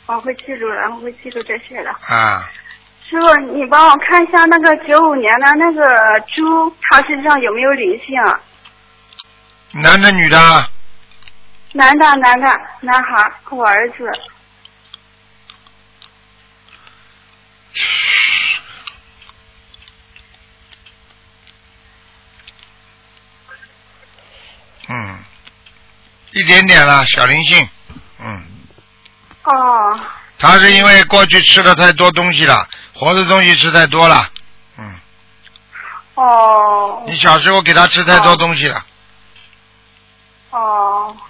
[0.06, 1.90] 我会记住的，我会记住这些的。
[2.14, 2.48] 啊，
[3.08, 5.84] 师傅，你帮我看一下那个九五年的那个
[6.34, 8.16] 猪，它身上有没有灵性？
[9.72, 10.66] 男的女的，
[11.72, 14.10] 男的，男的，男孩，我儿子。
[24.88, 25.18] 嗯，
[26.32, 27.68] 一点点了，小灵性，
[28.18, 28.44] 嗯。
[29.44, 30.00] 哦，
[30.38, 34.28] 他是因为过去吃的太多东西了，活的东西吃太多了。
[34.76, 34.98] 嗯，
[36.16, 38.84] 哦，你小时候给他吃太多东西了。
[40.50, 40.79] 哦，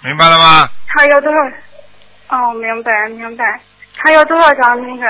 [0.03, 0.69] 明白了吗？
[0.87, 2.37] 他要多少？
[2.37, 3.59] 哦，明白明白。
[3.97, 5.05] 他要多少张那个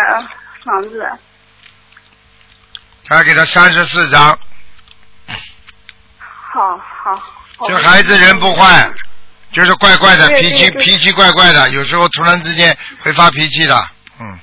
[0.66, 1.10] 房子？
[3.08, 4.38] 他给他三十四张。
[6.18, 7.22] 好好。
[7.68, 8.90] 这孩子人不坏，
[9.52, 13.76] 就是怪怪的，脾气脾气怪怪的，有时候突然之间会发脾气的。
[14.20, 14.40] 嗯，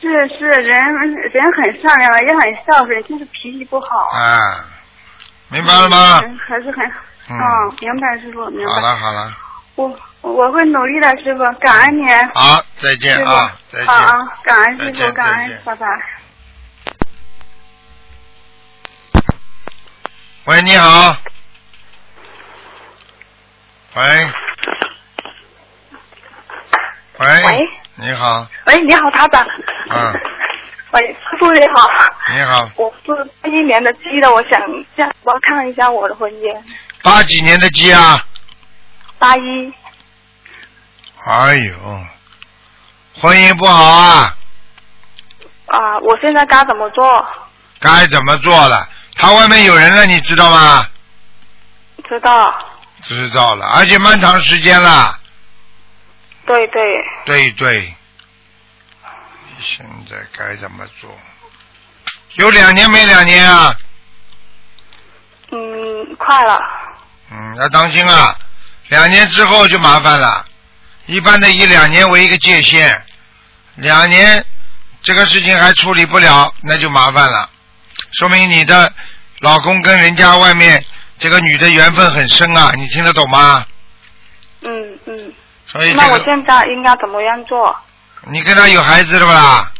[0.00, 0.78] 是是，人
[1.32, 3.98] 人很善良，也很孝顺，就是脾气不好。
[4.12, 4.38] 啊，
[5.48, 6.20] 明白了吗？
[6.24, 6.84] 嗯还是很。
[7.30, 8.72] 嗯哦，明白师傅，明白。
[8.72, 9.32] 好了好了，
[9.80, 12.06] 我我会努力的，师傅，感恩您。
[12.34, 13.88] 好，再见啊，再见。
[13.88, 15.86] 啊啊，感恩师傅，感恩，拜拜。
[20.44, 21.16] 喂，你好。
[23.94, 24.04] 喂。
[27.18, 27.42] 喂。
[27.44, 29.46] 喂你好，喂，你好，台长。
[29.90, 30.20] 嗯，
[30.92, 31.00] 喂，
[31.30, 31.88] 师傅你好。
[32.34, 34.60] 你好，我是八一年的鸡的，我想
[34.94, 36.62] 这样帮我看一下我的婚姻。
[37.02, 38.26] 八几年的鸡啊？
[39.20, 39.72] 八一，
[41.26, 42.06] 哎呦，
[43.20, 44.34] 婚姻不好啊，
[45.66, 47.28] 啊，我现在该怎么做？
[47.80, 48.88] 该怎么做了？
[49.16, 50.86] 他外面有人了，你知道吗？
[52.08, 52.66] 知道，
[53.02, 55.18] 知道了，而且蛮长时间了。
[56.46, 56.82] 对对，
[57.26, 57.94] 对对，
[59.60, 61.10] 现在该怎么做？
[62.36, 63.70] 有两年没两年啊？
[65.52, 66.58] 嗯，快了，
[67.30, 68.34] 嗯，要当心啊！
[68.90, 70.44] 两年之后就麻烦了。
[71.06, 73.02] 一般的以两年为一个界限，
[73.76, 74.44] 两年
[75.02, 77.48] 这个事情还处理不了，那就麻烦了。
[78.18, 78.92] 说明你的
[79.40, 80.84] 老公跟人家外面
[81.18, 83.64] 这个女的缘分很深啊，你听得懂吗？
[84.62, 85.32] 嗯嗯。
[85.66, 87.76] 所以这个那我现在应该怎么样做？
[88.26, 89.72] 你跟他有孩子了吧？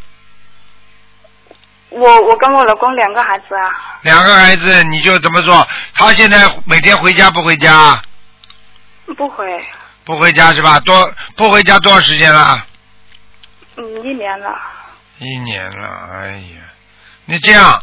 [1.91, 5.67] 我我跟我老公两个孩子啊，两个孩子你就怎么做？
[5.95, 8.01] 他现在每天回家不回家？
[9.15, 9.65] 不回，
[10.05, 10.81] 不回家是吧？
[10.81, 12.67] 多不回家多少时间了？
[13.77, 14.61] 嗯，一年了，
[15.19, 16.61] 一年了，哎呀，
[17.27, 17.83] 你这样，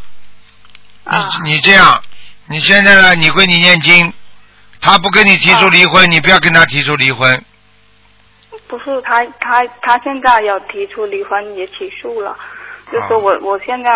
[1.05, 2.01] 啊，你你这样，
[2.47, 3.15] 你现在呢？
[3.15, 4.13] 你归你念经，
[4.81, 7.43] 他不跟你提出离婚，你不要跟他提出离婚。
[8.67, 12.37] 不是他他他现在有提出离婚，也起诉了，
[12.91, 13.89] 就说我我现在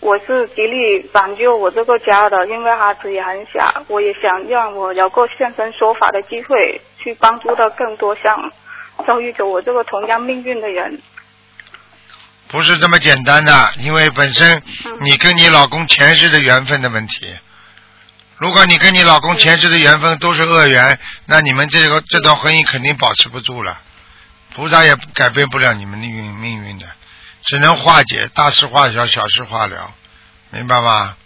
[0.00, 8.50] 我是极力挽救我这个家的，因为孩子也很小，我也想让我有个现身说法的机会，去帮助到更多像
[9.06, 11.00] 遭遇着我这个同样命运的人。
[12.48, 14.62] 不是这么简单的，因为本身
[15.02, 17.36] 你跟你老公前世的缘分的问题。
[18.38, 23.78] 如果你跟你老公前世的缘分都是恶缘，那你们这个这段婚姻肯定保持不住了。
[24.54, 26.86] 菩萨也改变不了你们的命命运的，
[27.42, 29.92] 只能化解，大事化小，小事化了，
[30.50, 31.16] 明白吗？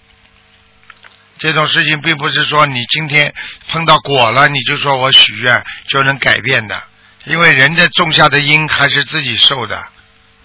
[1.38, 3.34] 这种事情并不是说你今天
[3.68, 6.82] 碰到果了，你就说我许愿就能改变的，
[7.24, 9.86] 因为人的种下的因还是自己受的，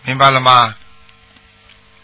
[0.03, 0.75] 明白了吗？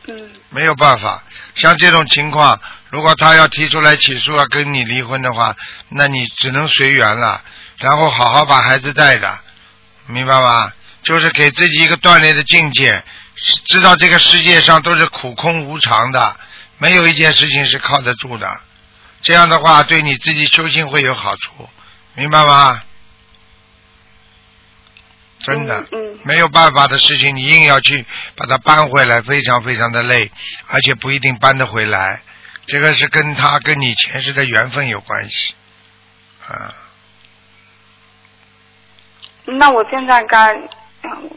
[0.07, 1.23] 嗯没有办法，
[1.55, 5.55] 像这种情况，如果他要提出来起诉要跟你离婚的话，
[5.89, 7.43] 那你只能随缘了，
[7.79, 9.39] 然后好好把孩子带着，
[10.05, 10.71] 明白吗？
[11.01, 13.03] 就是给自己一个锻炼的境界，
[13.35, 16.37] 知道这个世界上都是苦空无常的，
[16.77, 18.61] 没有一件事情是靠得住的。
[19.21, 21.69] 这样的话，对你自己修行会有好处，
[22.13, 22.81] 明白吗？
[25.39, 25.85] 真的，
[26.23, 28.05] 没有办法的事情，你硬要去
[28.35, 30.31] 把它搬回来，非常非常的累，
[30.67, 32.21] 而且不一定搬得回来。
[32.67, 35.53] 这个是跟他跟你前世的缘分有关系，
[36.47, 36.73] 啊，
[39.45, 40.51] 那我现在该
[41.03, 41.29] 嗯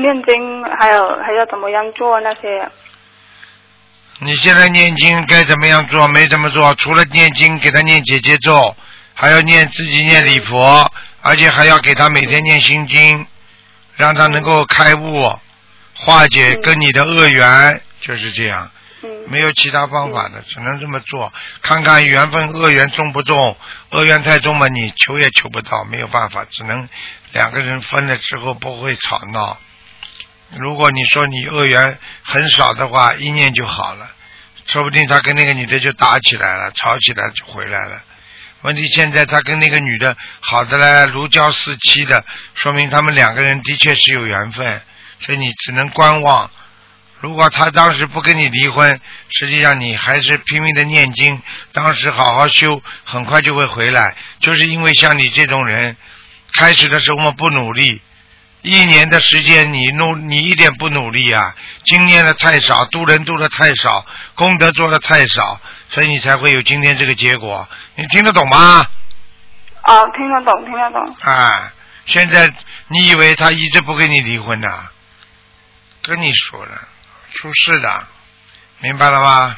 [0.00, 2.70] 念经，还有还要怎么样做那些？
[4.20, 6.08] 你现在念经该怎么样做？
[6.08, 8.76] 没怎么做，除了念经，给他念姐姐咒，
[9.14, 10.90] 还要念自己念礼佛，
[11.22, 13.26] 而且还要给他每天念心经，
[13.96, 15.38] 让他能够开悟，
[15.94, 18.70] 化解跟你的恶缘，就是这样。
[19.02, 23.56] 嗯没有其他方法的，只能这么做，看看缘分恶缘重不重，
[23.90, 26.88] 恶缘太重嘛，你求也求不到，没有办法，只能
[27.32, 29.58] 两个人分了之后不会吵闹。
[30.56, 34.10] 如果你说你恶缘很少的话，一念就好了，
[34.66, 38.02] 说不定他跟那个女的就打起来了，吵起来就回来了。
[38.62, 42.24] 问题现在他跟那个女的好的嘞，如胶似漆的，
[42.54, 44.80] 说明他们两个人的确是有缘分，
[45.20, 46.50] 所以你只能观望。
[47.20, 51.42] 如果他当时不跟你离婚，实际上你还是拼命的念经，
[51.72, 54.16] 当时好好修，很快就会回来。
[54.40, 55.96] 就是因为像你这种人，
[56.54, 58.00] 开始的时候我们不努力，
[58.62, 61.54] 一年的时间你努你一点不努力啊，
[61.84, 64.04] 经验的太少，度人度的太少，
[64.34, 67.68] 功德做的太少，所以你才会有今天这个结果。
[67.94, 68.84] 你听得懂吗？
[69.82, 71.16] 啊，听得懂，听得懂。
[71.20, 71.72] 啊，
[72.06, 72.52] 现在
[72.88, 74.68] 你以为他一直不跟你离婚呢？
[76.02, 76.88] 跟你说了，
[77.34, 78.06] 出事的，
[78.80, 79.56] 明白了吗？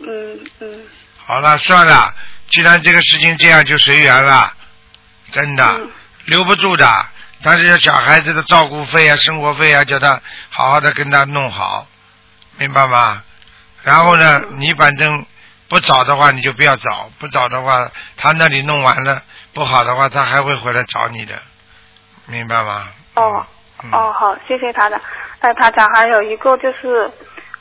[0.00, 0.80] 嗯嗯
[1.24, 2.14] 好了，算了，
[2.48, 4.52] 既然这个事情这样，就随缘了，
[5.30, 5.90] 真的、嗯
[6.24, 7.06] 留不住的。
[7.42, 10.20] 但是要小孩子的照顾费啊、生活费啊，叫他
[10.50, 11.86] 好好的跟他弄好，
[12.58, 13.22] 明白吗？
[13.82, 15.26] 然后呢，嗯你反正
[15.68, 19.22] 不找的话，你就不要找；不找的话，他那里弄完了
[19.54, 21.34] 不好的话，他还会回来找你的，
[22.26, 22.86] 明白吗？
[23.14, 23.44] 哦
[23.84, 25.00] 嗯哦，好，谢谢他的。
[25.40, 27.10] 哎，他长还有一个就是，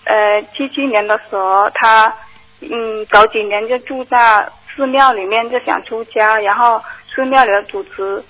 [0.04, 2.14] 呃，七七年的时候，他
[2.60, 6.84] 嗯早几年就住在寺庙里面，就想出家，然后
[7.16, 8.24] 寺庙里的主持，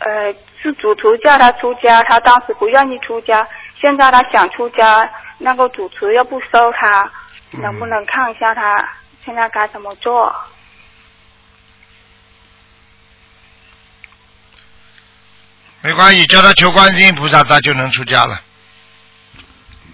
[0.00, 3.46] 呃，是主厨叫他出家，他当时不愿意出家，
[3.80, 6.48] 现在他想出家，那个主持又不收
[6.78, 7.10] 他，
[7.52, 8.88] 嗯能不能看一下他
[9.24, 10.34] 现在该怎么做？
[15.82, 18.38] 没关系，叫他求观世音菩萨，他就能出家了。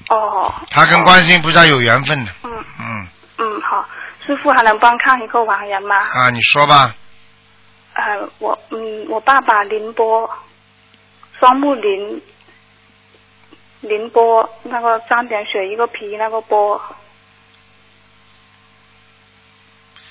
[0.08, 0.52] 哦。
[0.68, 2.32] 他跟观世音菩萨有缘分的。
[2.42, 2.50] 嗯
[2.80, 3.08] 嗯，
[3.38, 3.88] 嗯，好，
[4.26, 5.94] 师傅还能帮看一个亡人吗？
[5.96, 6.92] 啊，你说吧。
[7.94, 10.28] 呃，我嗯，我爸爸宁波，
[11.38, 12.22] 双木林，
[13.80, 16.80] 林波，那个三点水一个皮那个波，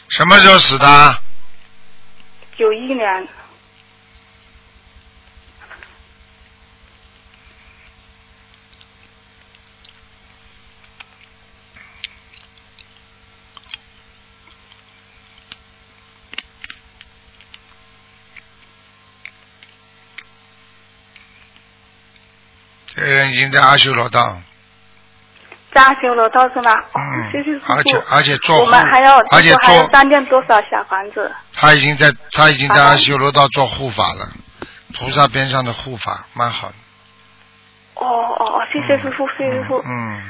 [0.08, 1.22] 什么时候死的啊？
[2.56, 3.28] 九一年，
[22.88, 24.38] 这个人已经在阿修罗道。
[25.74, 26.72] 在阿修罗道是吗？
[26.94, 27.74] 嗯谢谢师傅。
[27.74, 31.30] 而且而且做我们还要，而且还要做三念多少小房子？
[31.54, 34.26] 他已经在他已经在阿修罗道做护法了，
[34.98, 36.76] 菩萨边上的护法蛮好的。
[37.96, 39.82] 哦哦哦，谢谢师傅，谢谢师傅。
[39.86, 40.24] 嗯，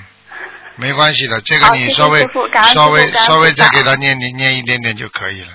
[0.78, 2.28] 没关系的，这个你稍微
[2.74, 5.50] 稍微稍微再给他念念念一点点就可以了，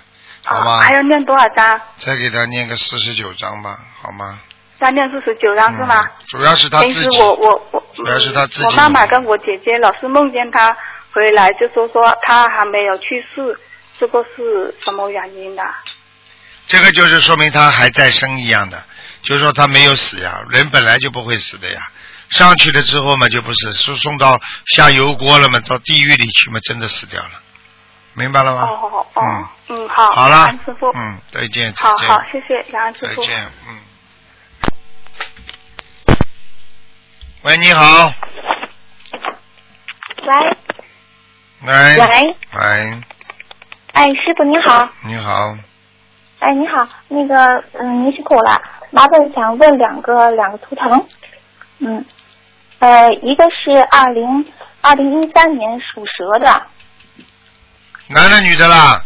[0.44, 0.80] 好吗？
[0.82, 1.80] 还要念多少章？
[1.98, 4.38] 再给他念个四十九章吧，好吗？
[4.80, 6.00] 三念四十九张是吗？
[6.00, 10.76] 嗯主要是他平时自己，我我我，主要是他自己我妈妈跟我姐姐老是梦见他
[11.12, 13.58] 回来，就说说他还没有去世，
[13.98, 15.62] 这个是什么原因的？
[16.68, 18.82] 这个就是说明他还在生一样的，
[19.22, 21.80] 就是说他没有死呀，人本来就不会死的呀。
[22.28, 24.38] 上去了之后嘛，就不是送送到
[24.76, 27.30] 下油锅了嘛，到地狱里去嘛，真的死掉了，
[28.14, 28.68] 明白了吗？
[28.70, 29.22] 哦哦哦，
[29.68, 33.20] 嗯嗯，好，好了师傅，嗯，再见，再见，好好，谢谢感恩师傅。
[33.20, 33.76] 再见，嗯。
[37.42, 38.12] 喂，你好，
[40.26, 40.56] 喂。
[41.62, 43.00] 喂，喂，喂，
[43.94, 45.56] 哎，师傅您好，你好，
[46.40, 48.60] 哎你好，那个嗯您辛苦了，
[48.90, 51.06] 麻烦想问两个两个图腾，
[51.78, 52.04] 嗯，
[52.80, 54.44] 呃一个是二零
[54.82, 56.62] 二零一三年属蛇的，
[58.08, 59.02] 男的女的啦？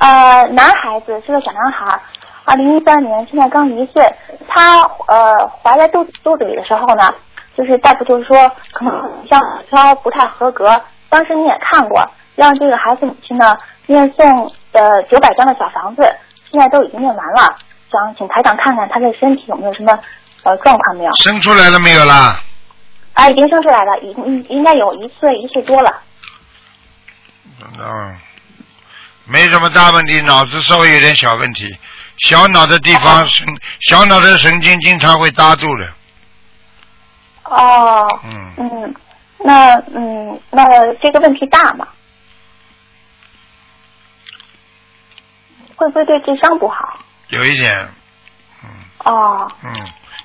[0.00, 2.00] 呃男孩子是个小男孩，
[2.44, 4.04] 二零一三年现在刚一岁，
[4.48, 7.14] 他呃怀在肚肚子里的时候呢，
[7.60, 8.92] 就是大夫就是说可能
[9.28, 9.38] 像
[9.68, 13.54] 挑不太合格，当时你也看过，让这个孩子母亲呢
[13.84, 16.02] 念诵呃九百张的小房子，
[16.50, 17.54] 现在都已经念完了，
[17.92, 19.92] 想请台长看看他的身体有没有什么
[20.42, 21.12] 呃状况没有？
[21.16, 22.40] 生出来了没有啦？
[23.12, 26.02] 啊，已经生出来了，已应应该有一岁一岁多了。
[27.62, 28.18] 嗯，
[29.26, 31.66] 没什么大问题，脑子稍微有点小问题，
[32.20, 33.46] 小脑的地方神，
[33.80, 35.92] 小脑的神经经常会搭住的，
[37.50, 38.94] 哦，嗯，嗯，
[39.38, 40.64] 那嗯，那
[41.02, 41.86] 这个问题大吗？
[45.76, 47.00] 会不会对智商不好？
[47.28, 47.88] 有一点，
[48.62, 48.68] 嗯
[49.04, 49.72] 哦，嗯，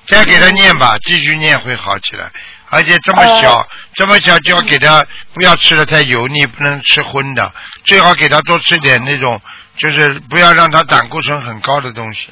[0.06, 2.30] 再给他念吧，继续念会好起来。
[2.68, 7.52] 而且这么小，这么小就要给他不要吃的太油腻，不能吃荤的，
[7.84, 9.40] 最好给他多吃点那种，
[9.76, 12.30] 就是不要让他胆固醇很高的东西。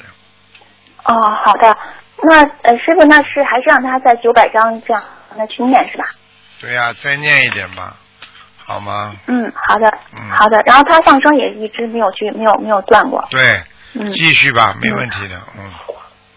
[1.03, 1.75] 哦，好的。
[2.23, 5.03] 那呃，师傅，那是还是让他在九百张这样
[5.35, 6.05] 那去念是吧？
[6.61, 7.95] 对呀、再念一点吧，
[8.57, 9.13] 好吗？
[9.27, 10.61] 嗯，好的，嗯好的。
[10.65, 13.23] 然后他放生也一直没有去，没有没有断过。
[13.29, 13.61] 对，
[13.93, 15.69] 嗯，继续吧，没问题的，嗯。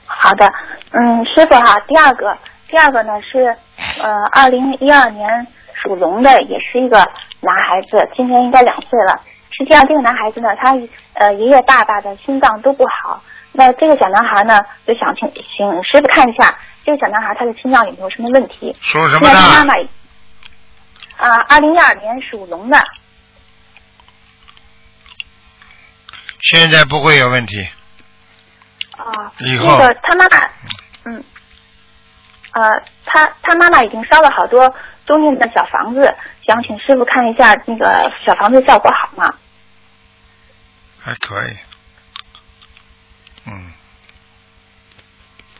[0.04, 0.50] 好的，
[0.90, 2.36] 嗯，师傅哈，第二个，
[2.68, 3.56] 第二个呢是
[4.02, 5.46] 呃，二零一二年
[5.80, 6.98] 属龙的，也是一个
[7.40, 9.20] 男孩子，今年应该两岁了。
[9.56, 10.74] 实际上，这个男孩子呢，他
[11.14, 13.22] 呃爷爷爸爸的心脏都不好。
[13.58, 18.72] 那这个小男孩呢，就想请请师傅看一下，这个小男孩他的心脏有没有什么问题？
[18.80, 19.88] 属什么那他妈的？
[21.18, 22.80] 妈啊，二零一二年属龙的，
[26.40, 27.66] 现在不会有问题。
[28.96, 30.50] 啊，以后那个他妈妈，
[31.06, 31.24] 嗯，
[32.52, 32.70] 呃，
[33.06, 34.72] 他他妈妈已经烧了好多
[35.04, 36.14] 中念的小房子，
[36.46, 39.34] 想请师傅看一下那个小房子效果好吗？
[41.00, 41.56] 还可以，
[43.50, 43.72] 嗯，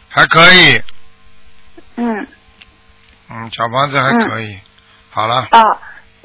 [0.09, 0.83] 还可以，
[1.97, 2.27] 嗯，
[3.31, 4.59] 嗯，小房子还可以。
[5.11, 5.79] 好了，哦，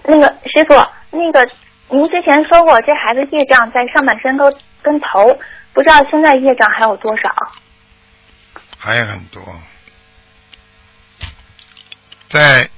[0.03, 0.75] 那个师傅，
[1.11, 1.49] 那个
[1.89, 5.39] 您之前说过这孩子业障在上半身跟跟头，
[5.73, 7.29] 不知道现在业障还有多少？
[8.77, 9.41] 还有很多，
[12.29, 12.69] 在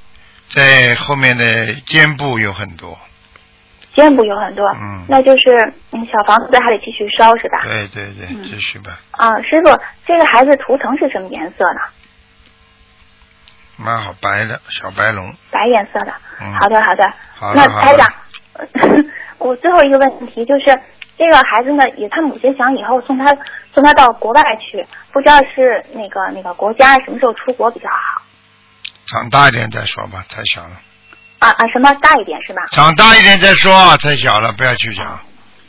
[0.49, 2.99] 在后面的肩部有很多。
[3.95, 7.61] 肩部有很多，嗯那就是嗯小房子还得继续烧是吧？
[7.63, 11.81] 对对对，嗯继续吧，啊，师傅，这个孩子图腾是什么颜色呢？
[13.77, 15.33] 蛮好，白的小白龙。
[15.51, 16.13] 白颜色的。
[16.41, 17.11] 嗯好的，好的。
[17.55, 18.07] 那台长，
[19.39, 20.65] 我最后一个问题就是，
[21.17, 23.25] 这个孩子呢，也他母亲想以后送他
[23.73, 28.21] 送他到国外去，不知道是那个那个国家什么时候出国比较好？
[29.07, 30.79] 长大一点再说吧，太小了。
[31.45, 32.63] 啊啊，什么大一点是吧？
[32.71, 35.19] 长大一点再说，太小了，不要去讲。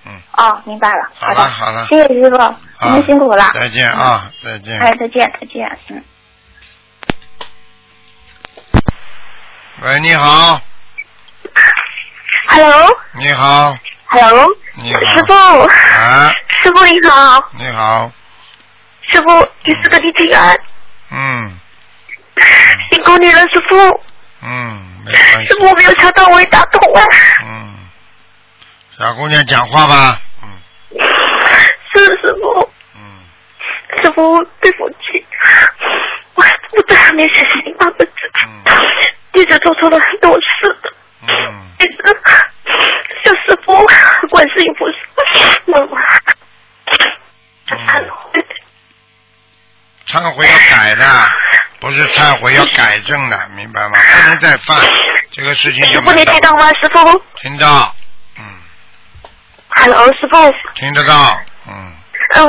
[0.06, 1.10] 嗯哦，明白了。
[1.18, 3.50] 好的，了好了谢谢师傅，您辛苦了。
[3.52, 4.80] 再见啊，再见。
[4.80, 6.02] 哎，再见，再见，嗯。
[9.82, 10.58] 喂，你好
[12.48, 12.98] ，Hello。
[13.12, 13.76] 你好。
[14.08, 14.46] Hello
[14.76, 18.10] 你好，师傅，啊，师傅你好，你好，
[19.02, 20.56] 师傅第四个弟弟安，
[21.10, 21.58] 嗯
[22.90, 24.00] 辛苦你了，师傅，
[24.42, 25.46] 嗯，没关系。
[25.46, 25.54] 师。
[25.58, 27.02] 傅我没有想到我会打通啊，
[27.44, 27.74] 嗯，
[28.98, 30.20] 小姑娘讲话吧。
[30.42, 30.48] 嗯。
[31.94, 33.24] 是师傅，嗯，
[34.02, 35.24] 师傅对不起，
[36.34, 38.12] 我我在上面学习您八本字，
[39.32, 40.76] 弟子做错了很多事，
[41.22, 41.28] 嗯，
[41.78, 42.20] 弟子
[43.24, 43.72] 向师傅、
[44.28, 44.96] 观世音菩萨、
[45.66, 45.80] 妈。
[45.86, 45.96] 妈
[47.66, 48.46] 忏悔。
[50.06, 51.04] 忏悔要改的，
[51.80, 53.92] 不是忏悔要改正的，明白吗？
[53.94, 54.78] 不能再犯
[55.30, 56.68] 这个事情就师傅没你听到吗？
[56.80, 57.94] 师傅听到，
[58.38, 58.44] 嗯
[59.68, 60.54] ，Hello，师傅。
[60.74, 61.92] 听得到，嗯，
[62.36, 62.48] 嗯，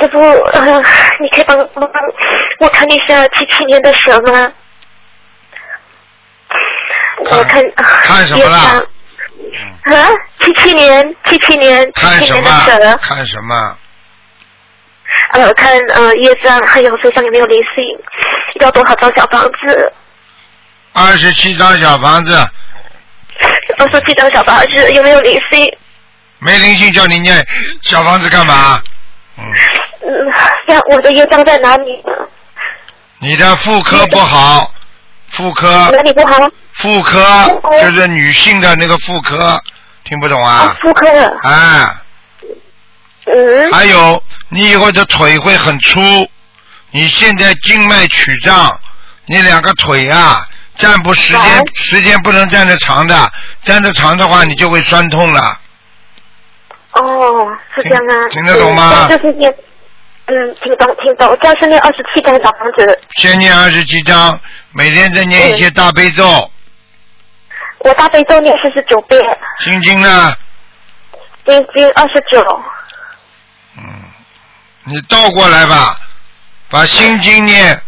[0.00, 0.82] 师傅，呃，
[1.20, 1.88] 你可以帮帮
[2.60, 4.52] 我看一下七七年的蛇吗？
[7.26, 8.58] 我看看什么了？
[9.84, 10.08] 啊，
[10.40, 13.78] 七七年，七七年，七七看什年的蛇么？，看什么？
[15.32, 17.84] 呃，看呃业障还有身上有没有灵性，
[18.60, 19.92] 要多少张小房子？
[20.92, 22.32] 二十七张小房子，
[23.78, 25.78] 二十七张小房子有没有灵性？
[26.38, 27.46] 没灵性叫你念
[27.82, 28.80] 小房子干嘛？
[29.36, 29.44] 嗯，
[30.68, 32.12] 呀，我的业障在哪里呢？
[33.18, 34.72] 你的妇科不好，
[35.30, 36.48] 妇科哪里不好？
[36.74, 39.60] 妇科就是女性的那个妇科，
[40.04, 40.76] 听不懂啊？
[40.80, 41.08] 妇科。
[41.42, 42.02] 啊，
[43.26, 43.72] 嗯。
[43.72, 46.00] 还有，你以后的腿会很粗，
[46.94, 48.80] 你现在静脉曲张，
[49.26, 53.32] 你两个腿啊，站不时间时间不能站得长的，
[53.64, 55.58] 站得长的话你就会酸痛了。
[56.92, 58.28] 哦，是这样啊。
[58.30, 59.08] 听得懂吗？
[59.08, 59.52] 就是念，
[60.26, 63.00] 嗯，听懂听懂，这样是念二十七张小房子。
[63.16, 64.38] 先念二十七张，
[64.70, 66.48] 每天再念一些大悲咒，
[67.80, 69.20] 我大悲咒念四十九遍，
[69.64, 70.32] 心经呢，
[71.44, 72.62] 心经二十九，
[73.78, 73.82] 嗯
[74.84, 75.96] 你倒过来吧，
[76.70, 77.80] 把心经念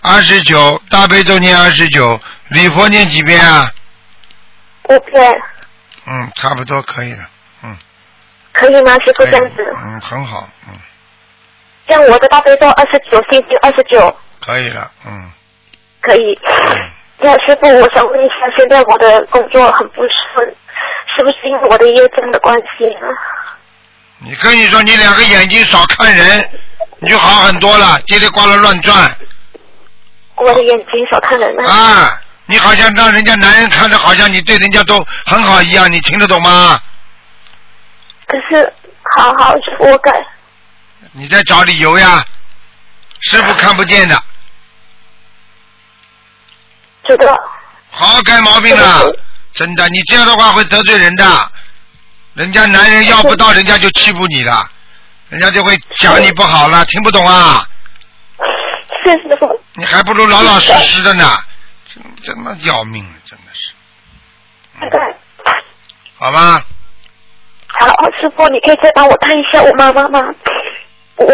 [0.00, 3.72] 二十九，大悲咒念二十九，礼佛念几遍啊？
[4.88, 5.42] 五遍，
[6.06, 7.28] 嗯，差不多可以了，
[7.62, 7.76] 嗯
[8.52, 8.92] 可以吗？
[8.94, 10.74] 师傅这样子，嗯，很好，嗯，
[11.86, 15.30] 这样我的大悲咒二十九，心经二十九，可以了，嗯，
[16.00, 16.38] 可以。
[17.18, 20.54] 那师傅，我想问一下，现在我的工作很不顺，
[21.16, 23.06] 是不是因为我的业障的关系呢？
[24.18, 26.50] 你跟你说，你两个眼睛少看人，
[27.02, 29.16] 你就好很多了，叽里呱啦乱转
[30.36, 31.68] 我的眼睛少看人了。
[31.68, 32.18] 啊！
[32.46, 36.80] 你好像让人家男人看着好像你对人家都很好一样，你听得懂吗？
[38.26, 38.72] 可是，
[39.16, 40.12] 好好，师傅，我改。
[41.12, 42.24] 你在找理由呀，
[43.22, 44.22] 师傅看不见的，
[47.04, 47.36] 知道。
[47.90, 49.04] 好好改毛病了，
[49.54, 51.52] 真的，你这样的话会得罪人的，
[52.34, 54.68] 人家男人要不到，人家就欺负你了，
[55.32, 57.66] 人家就会讲你不好了，听不懂啊？
[59.02, 59.48] 是师傅。
[59.76, 61.24] 你还不如老老实实的呢，
[61.86, 63.72] 真这么要命了，真的是，
[66.18, 66.62] 好吧？
[67.66, 67.88] 好，
[68.20, 70.20] 师傅，你可以再帮我看一下我妈妈吗？
[71.16, 71.26] 我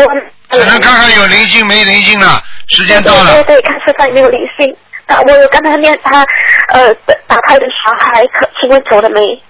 [0.50, 3.34] 只能看看有灵性没灵性了，时间到了。
[3.34, 4.76] 对对对，看身上有没有灵性。
[5.08, 6.24] 那我有跟他念他
[6.72, 6.94] 呃
[7.26, 9.42] 打胎的小孩，可请问走了没？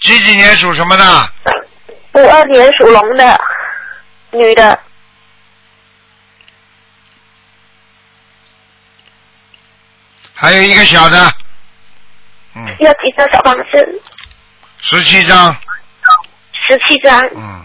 [0.00, 1.04] 几几年属什么的？
[2.14, 3.40] 五二年属龙的
[4.38, 4.78] 女的。
[10.34, 11.32] 还有一个小的。
[12.54, 12.64] 嗯。
[12.80, 14.02] 要几张小房子？
[14.80, 15.56] 十七张。
[16.68, 17.24] 十七张。
[17.34, 17.64] 嗯。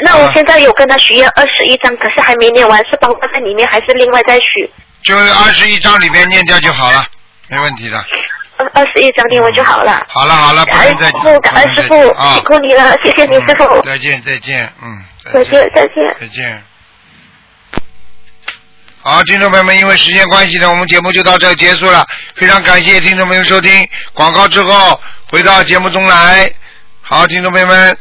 [0.00, 4.70] 那我现在有跟他许愿二十一张，可是还没念完，是包括在里面还是另外再许？
[5.02, 7.04] 就二十一张里面念掉就好了，
[7.48, 8.04] 没问题的。
[8.74, 10.04] 二十一张念完就好了。
[10.08, 11.22] 好了好了，不用再见。
[11.22, 13.80] 师，感恩师傅，辛苦你了，谢谢你师傅。
[13.82, 15.04] 再见再见，嗯。
[15.32, 16.16] 再见再见。
[16.20, 16.62] 再见。
[19.00, 22.06] 好，听众朋友们，因为时间关系呢，我们节目就到这结束了。
[22.34, 25.00] 非常感谢听众朋友收听广告之后
[25.30, 26.50] 回到节目中来。
[27.00, 27.96] 好，听众朋友们，